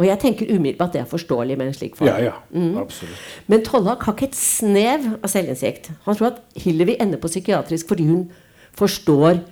[0.00, 2.08] Og jeg tenker umiddelbart at det er forståelig med en slik far.
[2.08, 2.60] Ja, ja.
[2.80, 3.18] Absolutt.
[3.46, 5.90] Men Tollak har ikke et snev av selvinnsikt.
[6.06, 8.22] Han tror at Hillevi ender på psykiatrisk fordi hun
[8.78, 9.42] forstår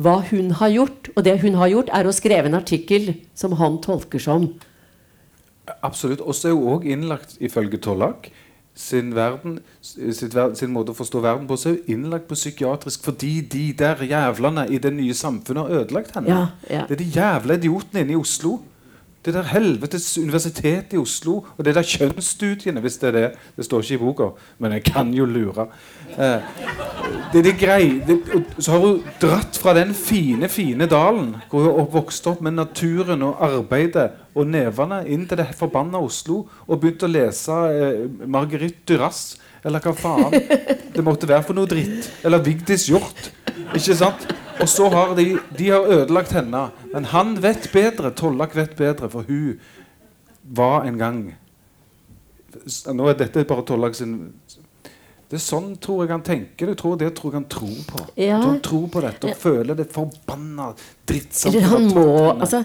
[0.00, 1.10] hva hun har gjort.
[1.16, 4.48] Og det hun har gjort, er å skrive en artikkel som han tolker som
[5.84, 6.20] Absolutt.
[6.24, 8.30] Og så er hun òg innlagt, ifølge Tollak,
[8.74, 12.38] sin, verden, sitt, ver- sin måte å forstå verden på, så er hun innlagt på
[12.38, 16.32] psykiatrisk fordi de der jævlene i det nye samfunnet har ødelagt henne.
[16.32, 16.86] Ja, ja.
[16.88, 18.56] Det er de jævla idiotene inne i Oslo.
[19.24, 23.26] Det der helvetes universitetet i Oslo og det der kjønnsstudiene, hvis det er det.
[23.56, 25.66] Det står ikke i boka, men jeg kan jo lure.
[26.16, 26.40] Eh,
[27.34, 28.00] det det grei,
[28.58, 32.56] så har hun dratt fra den fine, fine dalen hvor hun har vokst opp med
[32.56, 38.04] naturen og arbeidet og nevene inn til det forbanna Oslo og begynt å lese eh,
[38.24, 40.32] Marguerite Duras eller hva faen
[40.94, 42.08] det måtte være for noe dritt.
[42.24, 43.30] Eller Vigdis Hjorth.
[43.76, 44.24] Ikke sant?
[44.60, 45.26] Og så har de,
[45.58, 46.64] de har ødelagt henne.
[46.92, 48.12] Men han vet bedre.
[48.16, 49.60] Tollak vet bedre, for hun
[50.42, 51.20] var en gang
[52.90, 54.14] Nå er dette bare Tollak sin
[55.30, 56.72] Det er sånn tror jeg han tenker.
[56.72, 58.00] Jeg tror det tror jeg han tror på.
[58.18, 58.40] Ja.
[58.42, 60.72] Han tror på dette og føler det forbanna
[61.06, 61.68] drittsamfunnet.
[61.70, 62.64] Han må altså,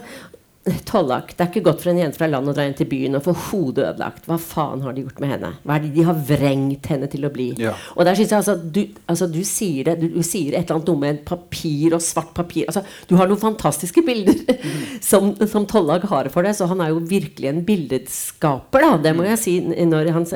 [0.66, 3.14] Tollak, Det er ikke godt for en jente fra landet å dra inn til byen
[3.14, 4.24] og få hodet ødelagt.
[4.26, 5.50] Hva faen har de gjort med henne?
[5.62, 7.46] Hva er det de har vrengt henne til å bli?
[7.62, 7.74] Ja.
[7.94, 10.80] Og der synes jeg altså, du, altså, du sier det Du, du sier et eller
[10.80, 12.66] annet noe med papir og svart papir.
[12.66, 14.42] Altså, du har noen fantastiske bilder
[15.10, 16.58] som, som Tollak har for deg.
[16.58, 18.98] Så han er jo virkelig en billedskaper, da.
[19.06, 19.58] Det må jeg si.
[19.86, 20.26] Når han,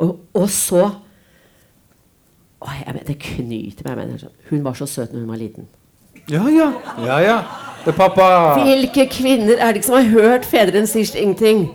[0.00, 0.86] og, og så
[2.58, 4.00] å, jeg, Det knyter meg.
[4.00, 5.68] Mener, hun var så søt når hun var liten.
[6.28, 6.72] Ja, ja.
[7.04, 7.36] ja, ja.
[7.86, 11.68] Hvilke kvinner er det ikke som har hørt fedrene sier ingenting?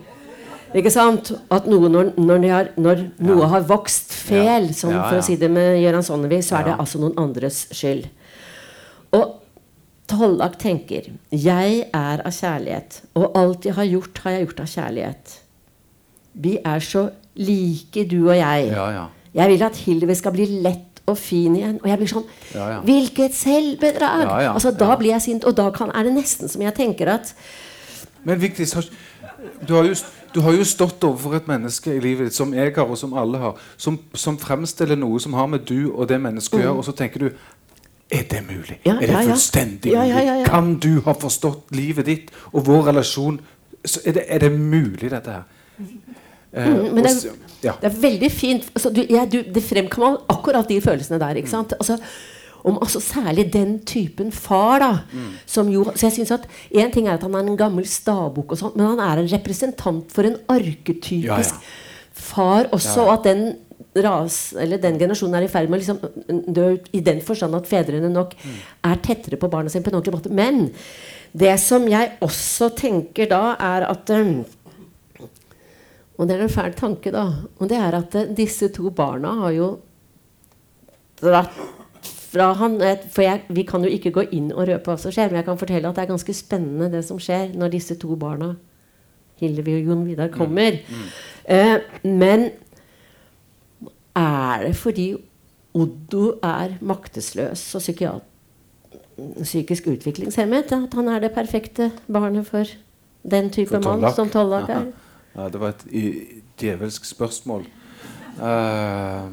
[0.74, 1.30] Ikke sant?
[1.54, 4.74] At noe, når, når, har, når noe har vokst fel, Ja.
[4.74, 7.68] som Ja, for å si det med Gøran Sonnevi, så er det altså noen andres
[7.72, 8.08] skyld.
[9.14, 9.39] Og
[10.10, 14.72] Tollak tenker Jeg er av kjærlighet, og alt jeg har gjort, har jeg gjort av
[14.74, 15.36] kjærlighet.
[16.34, 18.72] Vi er så like, du og jeg.
[18.74, 19.06] Ja, ja.
[19.34, 21.80] Jeg vil at Hilvi skal bli lett og fin igjen.
[21.84, 22.80] Og jeg blir sånn Ja, ja.
[22.88, 24.24] Hvilket selvbedrag!
[24.28, 24.95] Ja, ja, altså, da ja.
[24.99, 27.34] blir jeg sint, og da kan, er det nesten som jeg tenker at
[28.24, 28.89] Men viktig, har-
[29.68, 29.95] du har, jo,
[30.34, 33.14] du har jo stått overfor et menneske i livet ditt, som jeg har, og som
[33.20, 36.78] alle har, som, som fremstiller noe som har med du og det mennesket å gjøre,
[36.80, 37.30] og så tenker du
[38.14, 38.78] Er det mulig?
[38.80, 38.86] Mm.
[38.86, 40.26] Ja, er det fullstendig Ja, ja, mulig?
[40.28, 40.45] ja, ja.
[40.45, 43.39] Kan du ha forstått livet ditt og vår relasjon?
[43.86, 45.43] Så er, det, er det mulig, dette her?
[46.54, 47.32] Eh, Mm, men det, er,
[47.64, 47.74] ja.
[47.82, 48.68] det er veldig fint.
[48.76, 51.36] Altså, du, ja, du, det fremkommer akkurat de følelsene der.
[51.41, 51.74] ikke sant?
[51.80, 51.97] Altså,
[52.64, 54.80] om altså, Særlig den typen far.
[54.80, 54.91] da,
[55.45, 58.51] som jo, så jeg synes at En ting er at han er en gammel stabukk,
[58.51, 62.14] og sånt, men han er en representant for en arketypisk Ja, ja.
[62.14, 63.01] far også.
[63.01, 63.08] Ja.
[63.08, 63.56] Og at den
[63.95, 67.68] ras, eller den generasjonen er i ferd med å liksom, dø i den forstand at
[67.70, 68.56] fedrene nok Mm.
[68.91, 70.32] er tettere på barna sine på en ordentlig måte.
[70.34, 70.72] Men
[71.38, 74.45] det som jeg også tenker da, er at um,
[76.18, 77.26] og det er en fæl tanke, da.
[77.59, 79.70] Og det er at eh, disse to barna har jo
[81.22, 81.55] dratt
[82.34, 85.14] fra han eh, For jeg, vi kan jo ikke gå inn og røpe hva som
[85.14, 87.97] skjer, men jeg kan fortelle at det er ganske spennende det som skjer når disse
[88.01, 88.53] to barna,
[89.41, 90.78] Hillevi og Jon Vidar, kommer.
[91.45, 92.51] Eh, men
[94.16, 95.14] er det fordi
[95.74, 98.30] Oddo er maktesløs og psykiat
[99.18, 102.70] psykisk utviklingshemmet at han er det perfekte barnet for
[103.30, 104.86] den type mann som Tollak er?
[105.34, 105.86] Ja, det var et
[106.61, 107.65] djevelsk spørsmål.
[108.38, 109.29] Uh,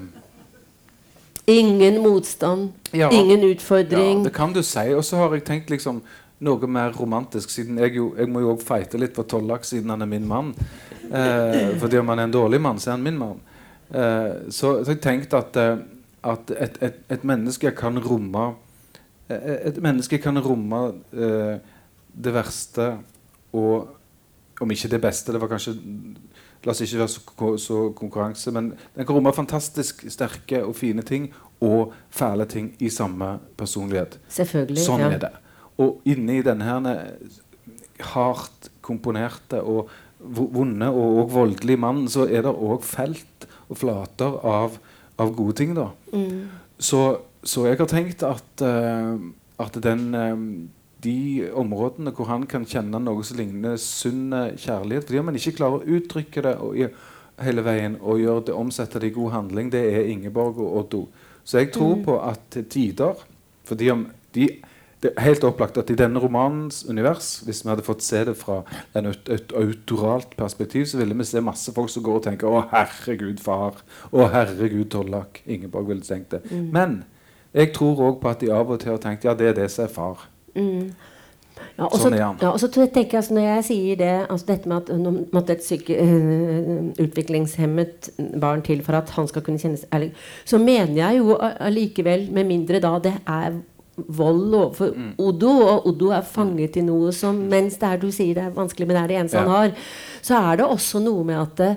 [1.50, 3.10] Ingen motstand, Ja.
[3.10, 3.40] ingen
[4.18, 4.94] Ja, det kan du si.
[4.94, 6.02] Og så har jeg tenkt liksom
[6.40, 9.90] noe mer romantisk, siden jeg, jo, jeg må jo òg fighte litt for Tollak siden
[9.90, 10.54] han er min mann.
[11.10, 13.40] Eh, fordi om han er en dårlig mann, så er han min mann.
[13.90, 15.76] Eh, så, så jeg tenkte at, eh,
[16.22, 18.54] at et, et, et menneske kan romme
[19.28, 21.58] eh, Et menneske kan romme eh,
[22.14, 22.92] det verste
[23.52, 23.88] og
[24.60, 25.76] om ikke det beste, det var kanskje
[26.60, 31.00] La oss ikke være så, så konkurranse, men den kan romme fantastisk sterke og fine
[31.00, 31.30] ting
[31.64, 34.18] og fæle ting i samme personlighet.
[34.28, 34.82] Selvfølgelig.
[34.84, 35.08] Sånn ja.
[35.16, 35.30] er det.
[35.80, 36.90] Og inni denne her
[38.12, 39.88] hardt komponerte og
[40.20, 44.76] vonde og, og voldelige mannen, så er det òg felt og flater av,
[45.20, 45.72] av gode ting.
[45.76, 45.88] da.
[46.12, 46.50] Mm.
[46.76, 47.02] Så,
[47.40, 49.16] så jeg har tenkt at, uh,
[49.60, 50.44] at den eh,
[51.04, 55.38] de områdene hvor han kan kjenne noe som ligner sunn eh, kjærlighet Fordi om han
[55.40, 56.98] ikke klarer å uttrykke det og,
[57.40, 61.06] hele veien og gjøre det, omsette det i god handling, det er Ingeborg og Oddo.
[61.44, 63.22] Så jeg tror på at tider
[63.64, 64.48] fordi om de,
[65.00, 68.34] Det er helt opplagt at i denne romanens univers, hvis vi hadde fått se det
[68.36, 68.58] fra
[68.94, 72.46] en aut- et autoralt perspektiv, så ville vi se masse folk som går og tenker
[72.46, 73.80] 'Å, herregud, far'.
[74.12, 75.40] 'Å, herregud, Tollak'.
[75.46, 76.42] Ingeborg ville tenkt det.
[76.52, 77.04] Men
[77.54, 79.70] Jeg tror òg på at de av og til har tenkt ja, det er det
[79.70, 80.28] som er far.
[80.56, 82.36] Ja, og så- Sånn er han.
[82.40, 85.10] Ja, og så tenker jeg altså, Når jeg sier det, altså dette med at nå
[85.32, 90.12] måtte et syke, øh, utviklingshemmet barn til for at han skal kunne kjennes ærlig,
[90.44, 93.52] så mener jeg jo a- allikevel, med mindre da det er
[94.08, 95.12] vold overfor Mm.
[95.18, 98.50] Oddo, og Oddo er fanget i noe som Mens det er du sier det er
[98.50, 99.40] vanskelig, men det er det eneste Ja.
[99.42, 99.70] han har,
[100.22, 101.76] så er det også noe med at det,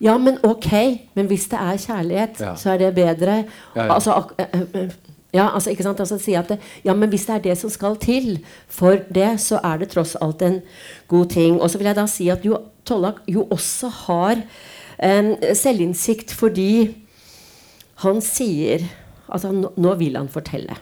[0.00, 0.72] ja, men ok,
[1.14, 2.54] men hvis det er kjærlighet, Ja.
[2.54, 3.44] så er det bedre.
[3.76, 3.94] Ja, ja.
[3.94, 4.90] Altså, øh, øh,
[5.32, 6.00] ja, altså, ikke sant?
[6.02, 9.32] Altså, si at det, ja, men hvis det er det som skal til for det,
[9.42, 10.60] så er det tross alt en
[11.08, 11.60] god ting.
[11.60, 14.42] Og så vil jeg da si at jo, Tollak jo også har
[14.98, 16.96] em, selvinnsikt fordi
[18.02, 18.88] han sier
[19.30, 20.74] at nå, nå vil han fortelle.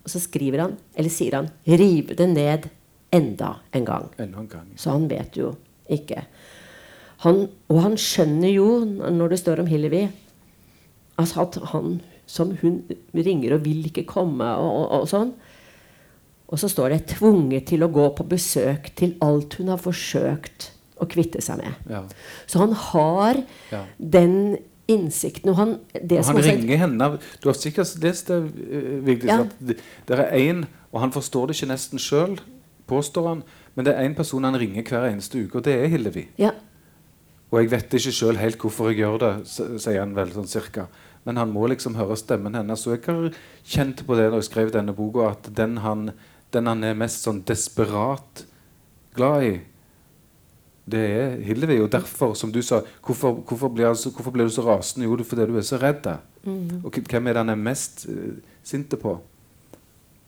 [0.00, 2.70] Og så skriver han, eller sier han, 'rive det ned
[3.12, 4.08] enda en gang'.
[4.18, 4.72] Enda en gang.
[4.76, 5.54] Så han vet jo
[5.90, 6.24] ikke.
[7.26, 10.06] Han, og han skjønner jo, når det står om Hillevi,
[11.20, 12.00] altså at han
[12.30, 12.76] som hun
[13.14, 15.32] ringer og vil ikke komme, og, og, og sånn.
[16.50, 20.70] Og så står det 'tvunget til å gå på besøk til alt hun har forsøkt
[21.00, 21.74] å kvitte seg med'.
[21.90, 22.02] Ja.
[22.46, 23.84] Så han har Ja.
[23.98, 24.56] den
[24.88, 25.50] innsikten.
[25.50, 28.42] Og han, det Og han også er- ringer henne Du har sikkert lest det,
[29.04, 29.28] Vigdis.
[29.30, 29.40] Ja.
[29.42, 29.54] At
[30.08, 32.38] det er én, og han forstår det ikke nesten sjøl,
[32.88, 33.42] påstår han,
[33.76, 36.26] men det er én person han ringer hver eneste uke, og det er Hillevi.
[36.38, 36.50] ja,
[37.52, 39.46] Og jeg vet ikke sjøl helt hvorfor jeg gjør det,
[39.80, 40.86] sier han vel sånn cirka.
[41.24, 42.80] Men han må liksom høre stemmen hennes.
[42.80, 46.10] Så jeg har kjent på det når jeg skrev denne boka, at den han,
[46.54, 48.46] den han er mest sånn desperat
[49.16, 49.54] glad i,
[50.90, 51.78] det er Hillevi.
[51.84, 55.06] Og derfor, som du sa, hvorfor, hvorfor, blir, altså, hvorfor blir du så rasende?
[55.06, 56.08] Jo, det fordi du er så redd.
[56.84, 59.18] Og hvem er det han er mest uh, sinte på?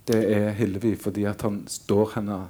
[0.07, 2.43] Det er Hillevi, fordi at han står henne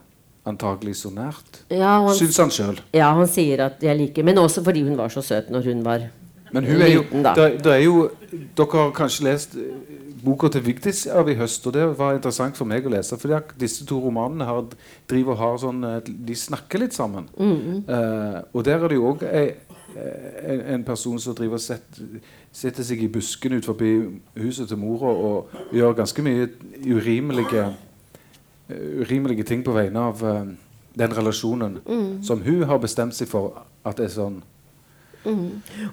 [0.49, 1.63] antagelig så nært.
[1.71, 2.81] ja, han, Syns han sjøl.
[2.93, 5.85] ja, han sier at 'jeg liker', men også fordi hun var så søt når hun
[5.85, 6.09] var
[6.53, 8.11] Men hun er jo, det, det er jo
[8.57, 12.57] Dere har kanskje lest eh, boka til Vigdis av i høst, og det var interessant
[12.57, 13.19] for meg å lese.
[13.21, 14.63] For disse to romanene har,
[15.11, 17.29] driver og har sånn eh, De snakker litt sammen.
[17.89, 23.03] Eh, og der er det jo òg en, en person som driver og setter, seg
[23.05, 23.93] i busken ut forbi
[24.41, 26.49] huset til mora og gjør ganske mye
[26.89, 27.71] urimelige
[28.73, 30.47] urimelige ting på vegne av uh,
[30.97, 31.75] den relasjonen
[32.25, 34.41] som hun har bestemt seg for at er sånn.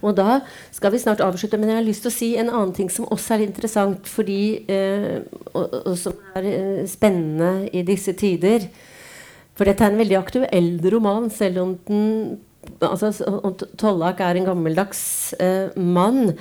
[0.02, 0.40] Og da
[0.76, 3.08] skal vi snart avslutte, men jeg har lyst til å si en annen ting som
[3.12, 5.22] også er interessant, fordi, eh,
[5.54, 8.70] og, og som er eh, spennende i disse tider.
[9.58, 12.06] For dette er en veldig aktuell roman, selv om den
[12.82, 13.12] altså,
[13.80, 15.02] Tollak er en gammeldags
[15.40, 16.36] eh, mann.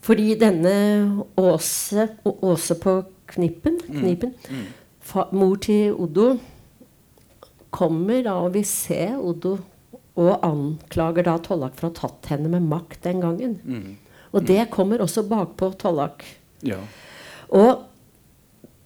[0.00, 0.74] Fordi denne
[1.38, 4.32] Åse, Åse på Knippen, knipen
[5.10, 6.32] fa, mor til Oddo,
[7.70, 9.56] kommer da og vil se Oddo
[10.20, 13.54] og anklager da Tollak for å ha tatt henne med makt den gangen.
[14.30, 16.24] Og det kommer også bakpå Tollak.
[16.66, 16.78] Ja.
[17.48, 17.86] Og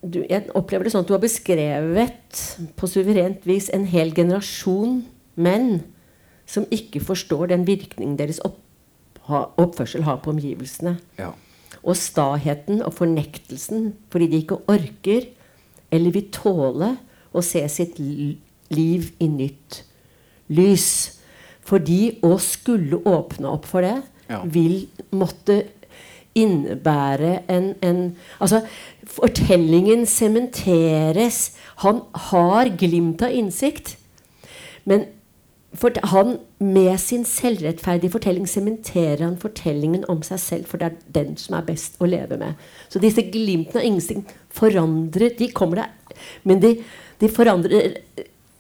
[0.04, 2.42] du, jeg opplever det sånn at du har beskrevet
[2.78, 5.02] på suverent vis en hel generasjon
[5.34, 5.80] menn
[6.48, 8.60] som ikke forstår den virkning deres opp,
[9.28, 10.98] ha, oppførsel har på omgivelsene.
[11.20, 11.32] ja.
[11.84, 15.26] Og staheten og fornektelsen fordi de ikke orker
[15.92, 16.94] eller vil tåle
[17.34, 19.82] å se sitt liv i nytt
[20.48, 21.13] lys.
[21.64, 24.42] Fordi å skulle åpne opp for det Ja.
[24.44, 25.64] vil måtte
[26.34, 28.62] innebære en, en Altså,
[29.06, 31.56] fortellingen sementeres.
[31.76, 33.96] Han har glimt av innsikt.
[34.84, 35.04] Men
[35.74, 41.00] for han med sin selvrettferdige fortelling sementerer han fortellingen om seg selv, for det er
[41.16, 42.60] den som er best å leve med.
[42.88, 46.76] Så disse glimtene av innsikt forandrer De kommer der, men de,
[47.20, 47.96] de forandrer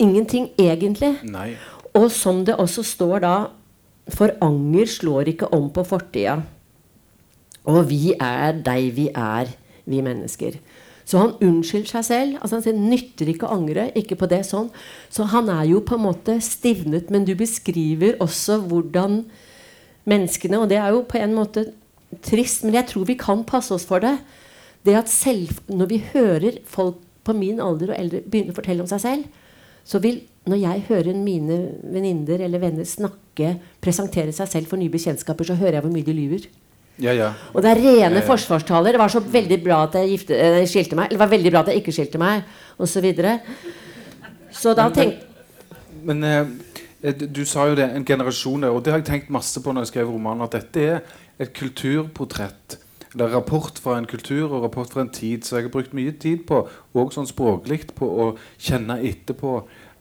[0.02, 1.14] ingenting egentlig.
[1.22, 1.54] Nei.
[1.94, 3.34] Og som det også står da
[4.12, 6.42] For anger slår ikke om på fortida.
[7.64, 9.48] Og vi er deg vi er,
[9.88, 10.58] vi mennesker.
[11.08, 12.36] Så han unnskylder seg selv.
[12.40, 13.90] altså Han sier nytter ikke å angre.
[13.96, 14.70] ikke på det sånn.
[15.08, 17.08] Så han er jo på en måte stivnet.
[17.08, 19.22] Men du beskriver også hvordan
[20.04, 21.70] menneskene Og det er jo på en måte
[22.22, 24.18] trist, men jeg tror vi kan passe oss for det.
[24.84, 28.84] Det at selv, Når vi hører folk på min alder og eldre begynne å fortelle
[28.84, 29.24] om seg selv,
[29.84, 30.20] så vil
[30.50, 31.56] når jeg hører mine
[31.94, 36.06] venninner eller venner snakke, presentere seg selv for nye bekjentskaper, så hører jeg hvor mye
[36.06, 36.48] de lyver.
[37.02, 37.30] Ja, ja.
[37.54, 38.94] Og det er rene Ja, forsvarstaler.
[38.94, 41.08] Det var så veldig bra at jeg gifte, eh, skilte meg.
[41.08, 42.44] Eller det var veldig bra at jeg ikke skilte meg,
[42.78, 42.92] osv.
[42.92, 43.40] Så, videre.
[44.52, 45.26] så da tenkte
[46.04, 46.46] Men eh,
[47.12, 49.86] du, du sa jo det, en generasjon og det har jeg tenkt masse på når
[49.86, 51.00] jeg skrev romanen, at dette er
[51.40, 52.78] et kulturportrett.
[53.14, 55.44] Eller rapport fra en kultur og rapport fra en tid.
[55.44, 56.64] Så jeg har brukt mye tid på,
[56.94, 58.28] og sånn språklig, på å
[58.58, 59.60] kjenne etterpå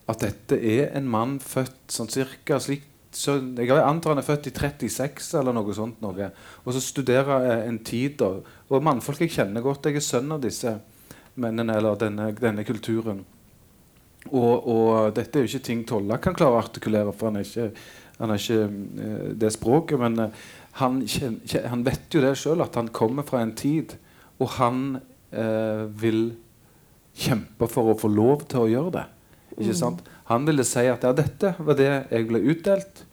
[0.10, 4.48] at dette er en mann født sånn cirka slik så Jeg antar han er født
[4.50, 6.00] i 36 eller noe sånt.
[6.02, 6.32] Noe.
[6.66, 8.16] Og så studerer jeg en tid.
[8.18, 8.30] Da.
[8.70, 9.86] Og mannfolk jeg kjenner godt.
[9.86, 10.74] Jeg er sønn av disse
[11.38, 13.24] mennene eller denne, denne kulturen.
[14.32, 17.48] Og, og, dette er jo ikke ting Tolla kan klare å artikulere, for han er
[17.48, 17.70] ikke,
[18.22, 20.00] han er ikke uh, det språket.
[20.02, 20.44] Men uh,
[20.80, 21.02] han,
[21.70, 23.98] han, vet jo det sjøl, at han kommer fra en tid,
[24.40, 26.32] og han uh, vil
[27.14, 29.10] kjempe for å få lov til å gjøre det.
[29.58, 29.80] Ikke mm.
[29.80, 30.04] sant?
[30.30, 33.04] Han ville si at ja, dette var det jeg ble utdelt.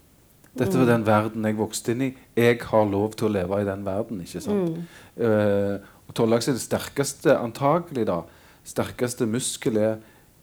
[0.50, 0.90] Dette var mm.
[0.90, 2.10] den verden jeg vokste inn i.
[2.38, 4.22] Jeg har lov til å leve i den verden.
[4.24, 4.78] ikke sant?
[5.16, 5.88] Mm.
[6.08, 8.22] og Tollak sin sterkeste antagelig da,
[8.66, 9.98] sterkeste muskel er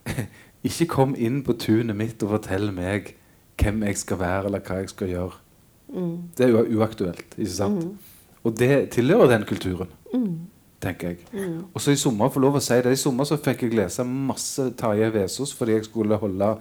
[0.67, 3.13] Ikke kom inn på tunet mitt og fortell meg
[3.61, 5.39] hvem jeg skal være, eller hva jeg skal gjøre.
[5.93, 6.15] Mm.
[6.37, 7.35] Det er uaktuelt.
[7.37, 7.85] ikke sant?
[7.85, 8.15] Mm.
[8.43, 9.91] Og det tilhører den kulturen.
[10.81, 11.23] Tenker jeg.
[11.33, 11.61] Mm.
[11.73, 14.03] Og så i sommer for lov å si det, i sommer så fikk jeg lese
[14.05, 16.51] masse Tarjei Vesaas fordi jeg skulle holde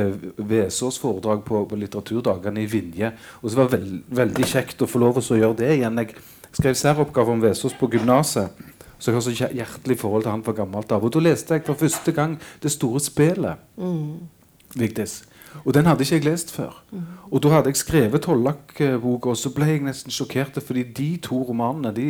[0.00, 3.10] eh, Vesaas-foredrag på, på, litteraturdagene i Vinje.
[3.42, 6.00] Og så var det veld, veldig kjekt å få lov å gjøre det igjen.
[6.00, 6.16] Jeg
[6.56, 8.64] skrev særoppgave om Vesaas på gymnaset.
[8.96, 11.04] Så jeg har så hjertelig forhold til han fra gammelt av.
[11.04, 13.60] Og da leste jeg for første gang Det store spelet.
[13.76, 14.24] Mm.
[14.72, 15.18] Vigdis.
[15.64, 16.80] Og den hadde ikke jeg lest før.
[16.92, 17.04] Mm.
[17.30, 21.42] Og da hadde jeg skrevet Tollak-boka, og så ble jeg nesten sjokkert, fordi de to
[21.48, 22.08] romanene de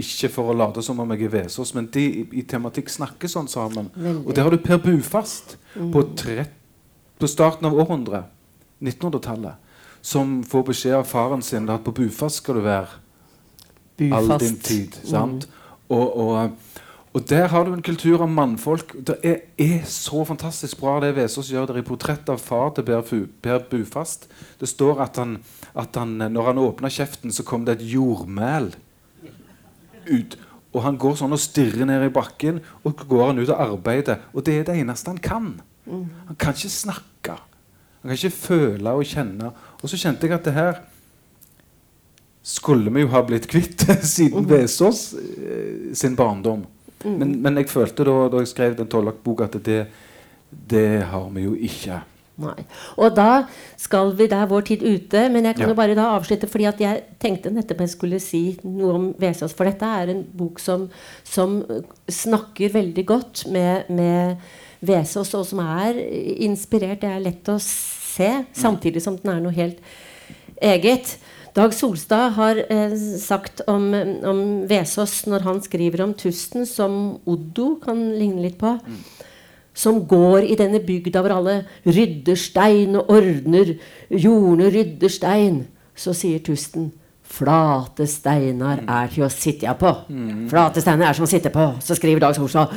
[0.00, 3.50] ikke for å late som om jeg er Vesaas, men de i, tematikk snakker sånn
[3.50, 3.90] sammen.
[3.94, 4.24] Veldig.
[4.24, 5.90] Og der har du Per Bufast mm.
[5.92, 6.04] på,
[7.20, 8.30] på, starten av århundret,
[8.84, 9.60] 1900-tallet,
[10.04, 13.00] som får beskjed av faren sin at på Bufast skal du være
[14.00, 14.30] Bufast.
[14.30, 14.96] all din tid.
[15.04, 15.48] sant?
[15.48, 15.60] Mm.
[15.94, 16.78] Og, og,
[17.12, 18.96] og, der har du en kultur av mannfolk.
[19.06, 22.88] Det er, er så fantastisk bra det Vesaas gjør der i portrettet av far til
[22.88, 23.04] Per,
[23.44, 24.26] per Bufast.
[24.60, 25.36] Det står at han,
[25.76, 28.72] at han når han åpna kjeften, så kom det et jordmæl
[30.10, 30.36] ut.
[30.74, 34.24] Og han går sånn og stirrer ned i bakken, og går han ut og arbeider.
[34.34, 35.52] Og det er det eneste han kan.
[35.86, 37.36] Han kan ikke snakke.
[38.02, 39.52] Han kan ikke føle og kjenne.
[39.80, 40.82] Og så kjente jeg at det her
[42.44, 44.50] skulle vi jo ha blitt kvitt siden mhm.
[44.50, 46.66] Vesaas eh, sin barndom.
[47.04, 47.18] Mhm.
[47.20, 49.86] Men, men, jeg følte da, da jeg skrev den Tollak-boka, at det,
[50.50, 52.00] det, har vi jo ikke.
[52.42, 52.64] Nei.
[52.98, 53.44] Og da
[53.78, 55.70] skal vi, Det er vår tid ute, men jeg kan ja.
[55.70, 56.48] jo bare da avslutte.
[56.50, 59.54] fordi at jeg tenkte nettopp jeg skulle si noe om Vesaas.
[59.54, 60.88] For dette er en bok som,
[61.22, 61.62] som
[62.10, 64.36] snakker veldig godt med, med
[64.80, 66.00] Vesaas, og som er
[66.42, 67.04] inspirert.
[67.04, 68.50] Det er lett å se, mm.
[68.58, 69.78] samtidig som den er noe helt
[70.62, 71.16] eget.
[71.54, 73.92] Dag Solstad har eh, sagt om,
[74.26, 79.04] om Vesaas når han skriver om Tusten, som Oddo kan ligne litt på, mm.
[79.74, 83.74] Som går i denne bygda hvor alle rydder stein og ordner
[84.10, 85.64] jordene rydder stein,
[85.94, 86.92] så sier Tusten
[87.34, 88.90] Flate steiner mm.
[88.92, 89.90] er til å sitte på.
[90.12, 90.44] Mm.
[90.50, 91.64] Flate steiner er som å sitte på.
[91.82, 92.74] Så skriver Dag Solstad.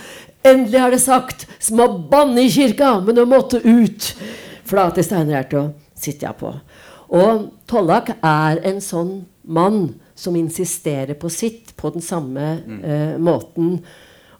[0.47, 1.45] Endelig er det sagt!
[1.61, 4.07] Som å banne i kirka, men å måtte ut.
[4.67, 5.67] Flate steiner er til å
[5.99, 6.53] sitte på.
[7.17, 12.81] Og Tollak er en sånn mann som insisterer på sitt på den samme mm.
[12.81, 13.77] uh, måten.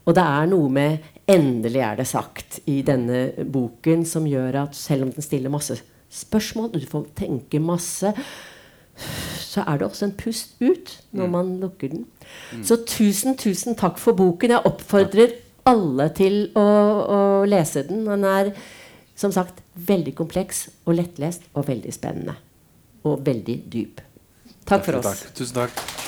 [0.08, 4.76] Og det er noe med 'endelig er det sagt' i denne boken som gjør at
[4.76, 5.76] selv om den stiller masse
[6.10, 8.14] spørsmål, du får tenke masse,
[9.38, 11.32] så er det også en pust ut når mm.
[11.32, 12.06] man lukker den.
[12.52, 12.64] Mm.
[12.64, 14.50] Så tusen, tusen takk for boken.
[14.50, 15.36] Jeg oppfordrer
[15.68, 18.04] alle til å, å lese den.
[18.08, 18.52] Den er
[19.18, 22.36] som sagt veldig kompleks og lettlest og veldig spennende
[23.06, 24.02] og veldig dyp.
[24.68, 25.24] Takk for oss.
[25.24, 25.34] Takk.
[25.38, 26.07] Tusen takk.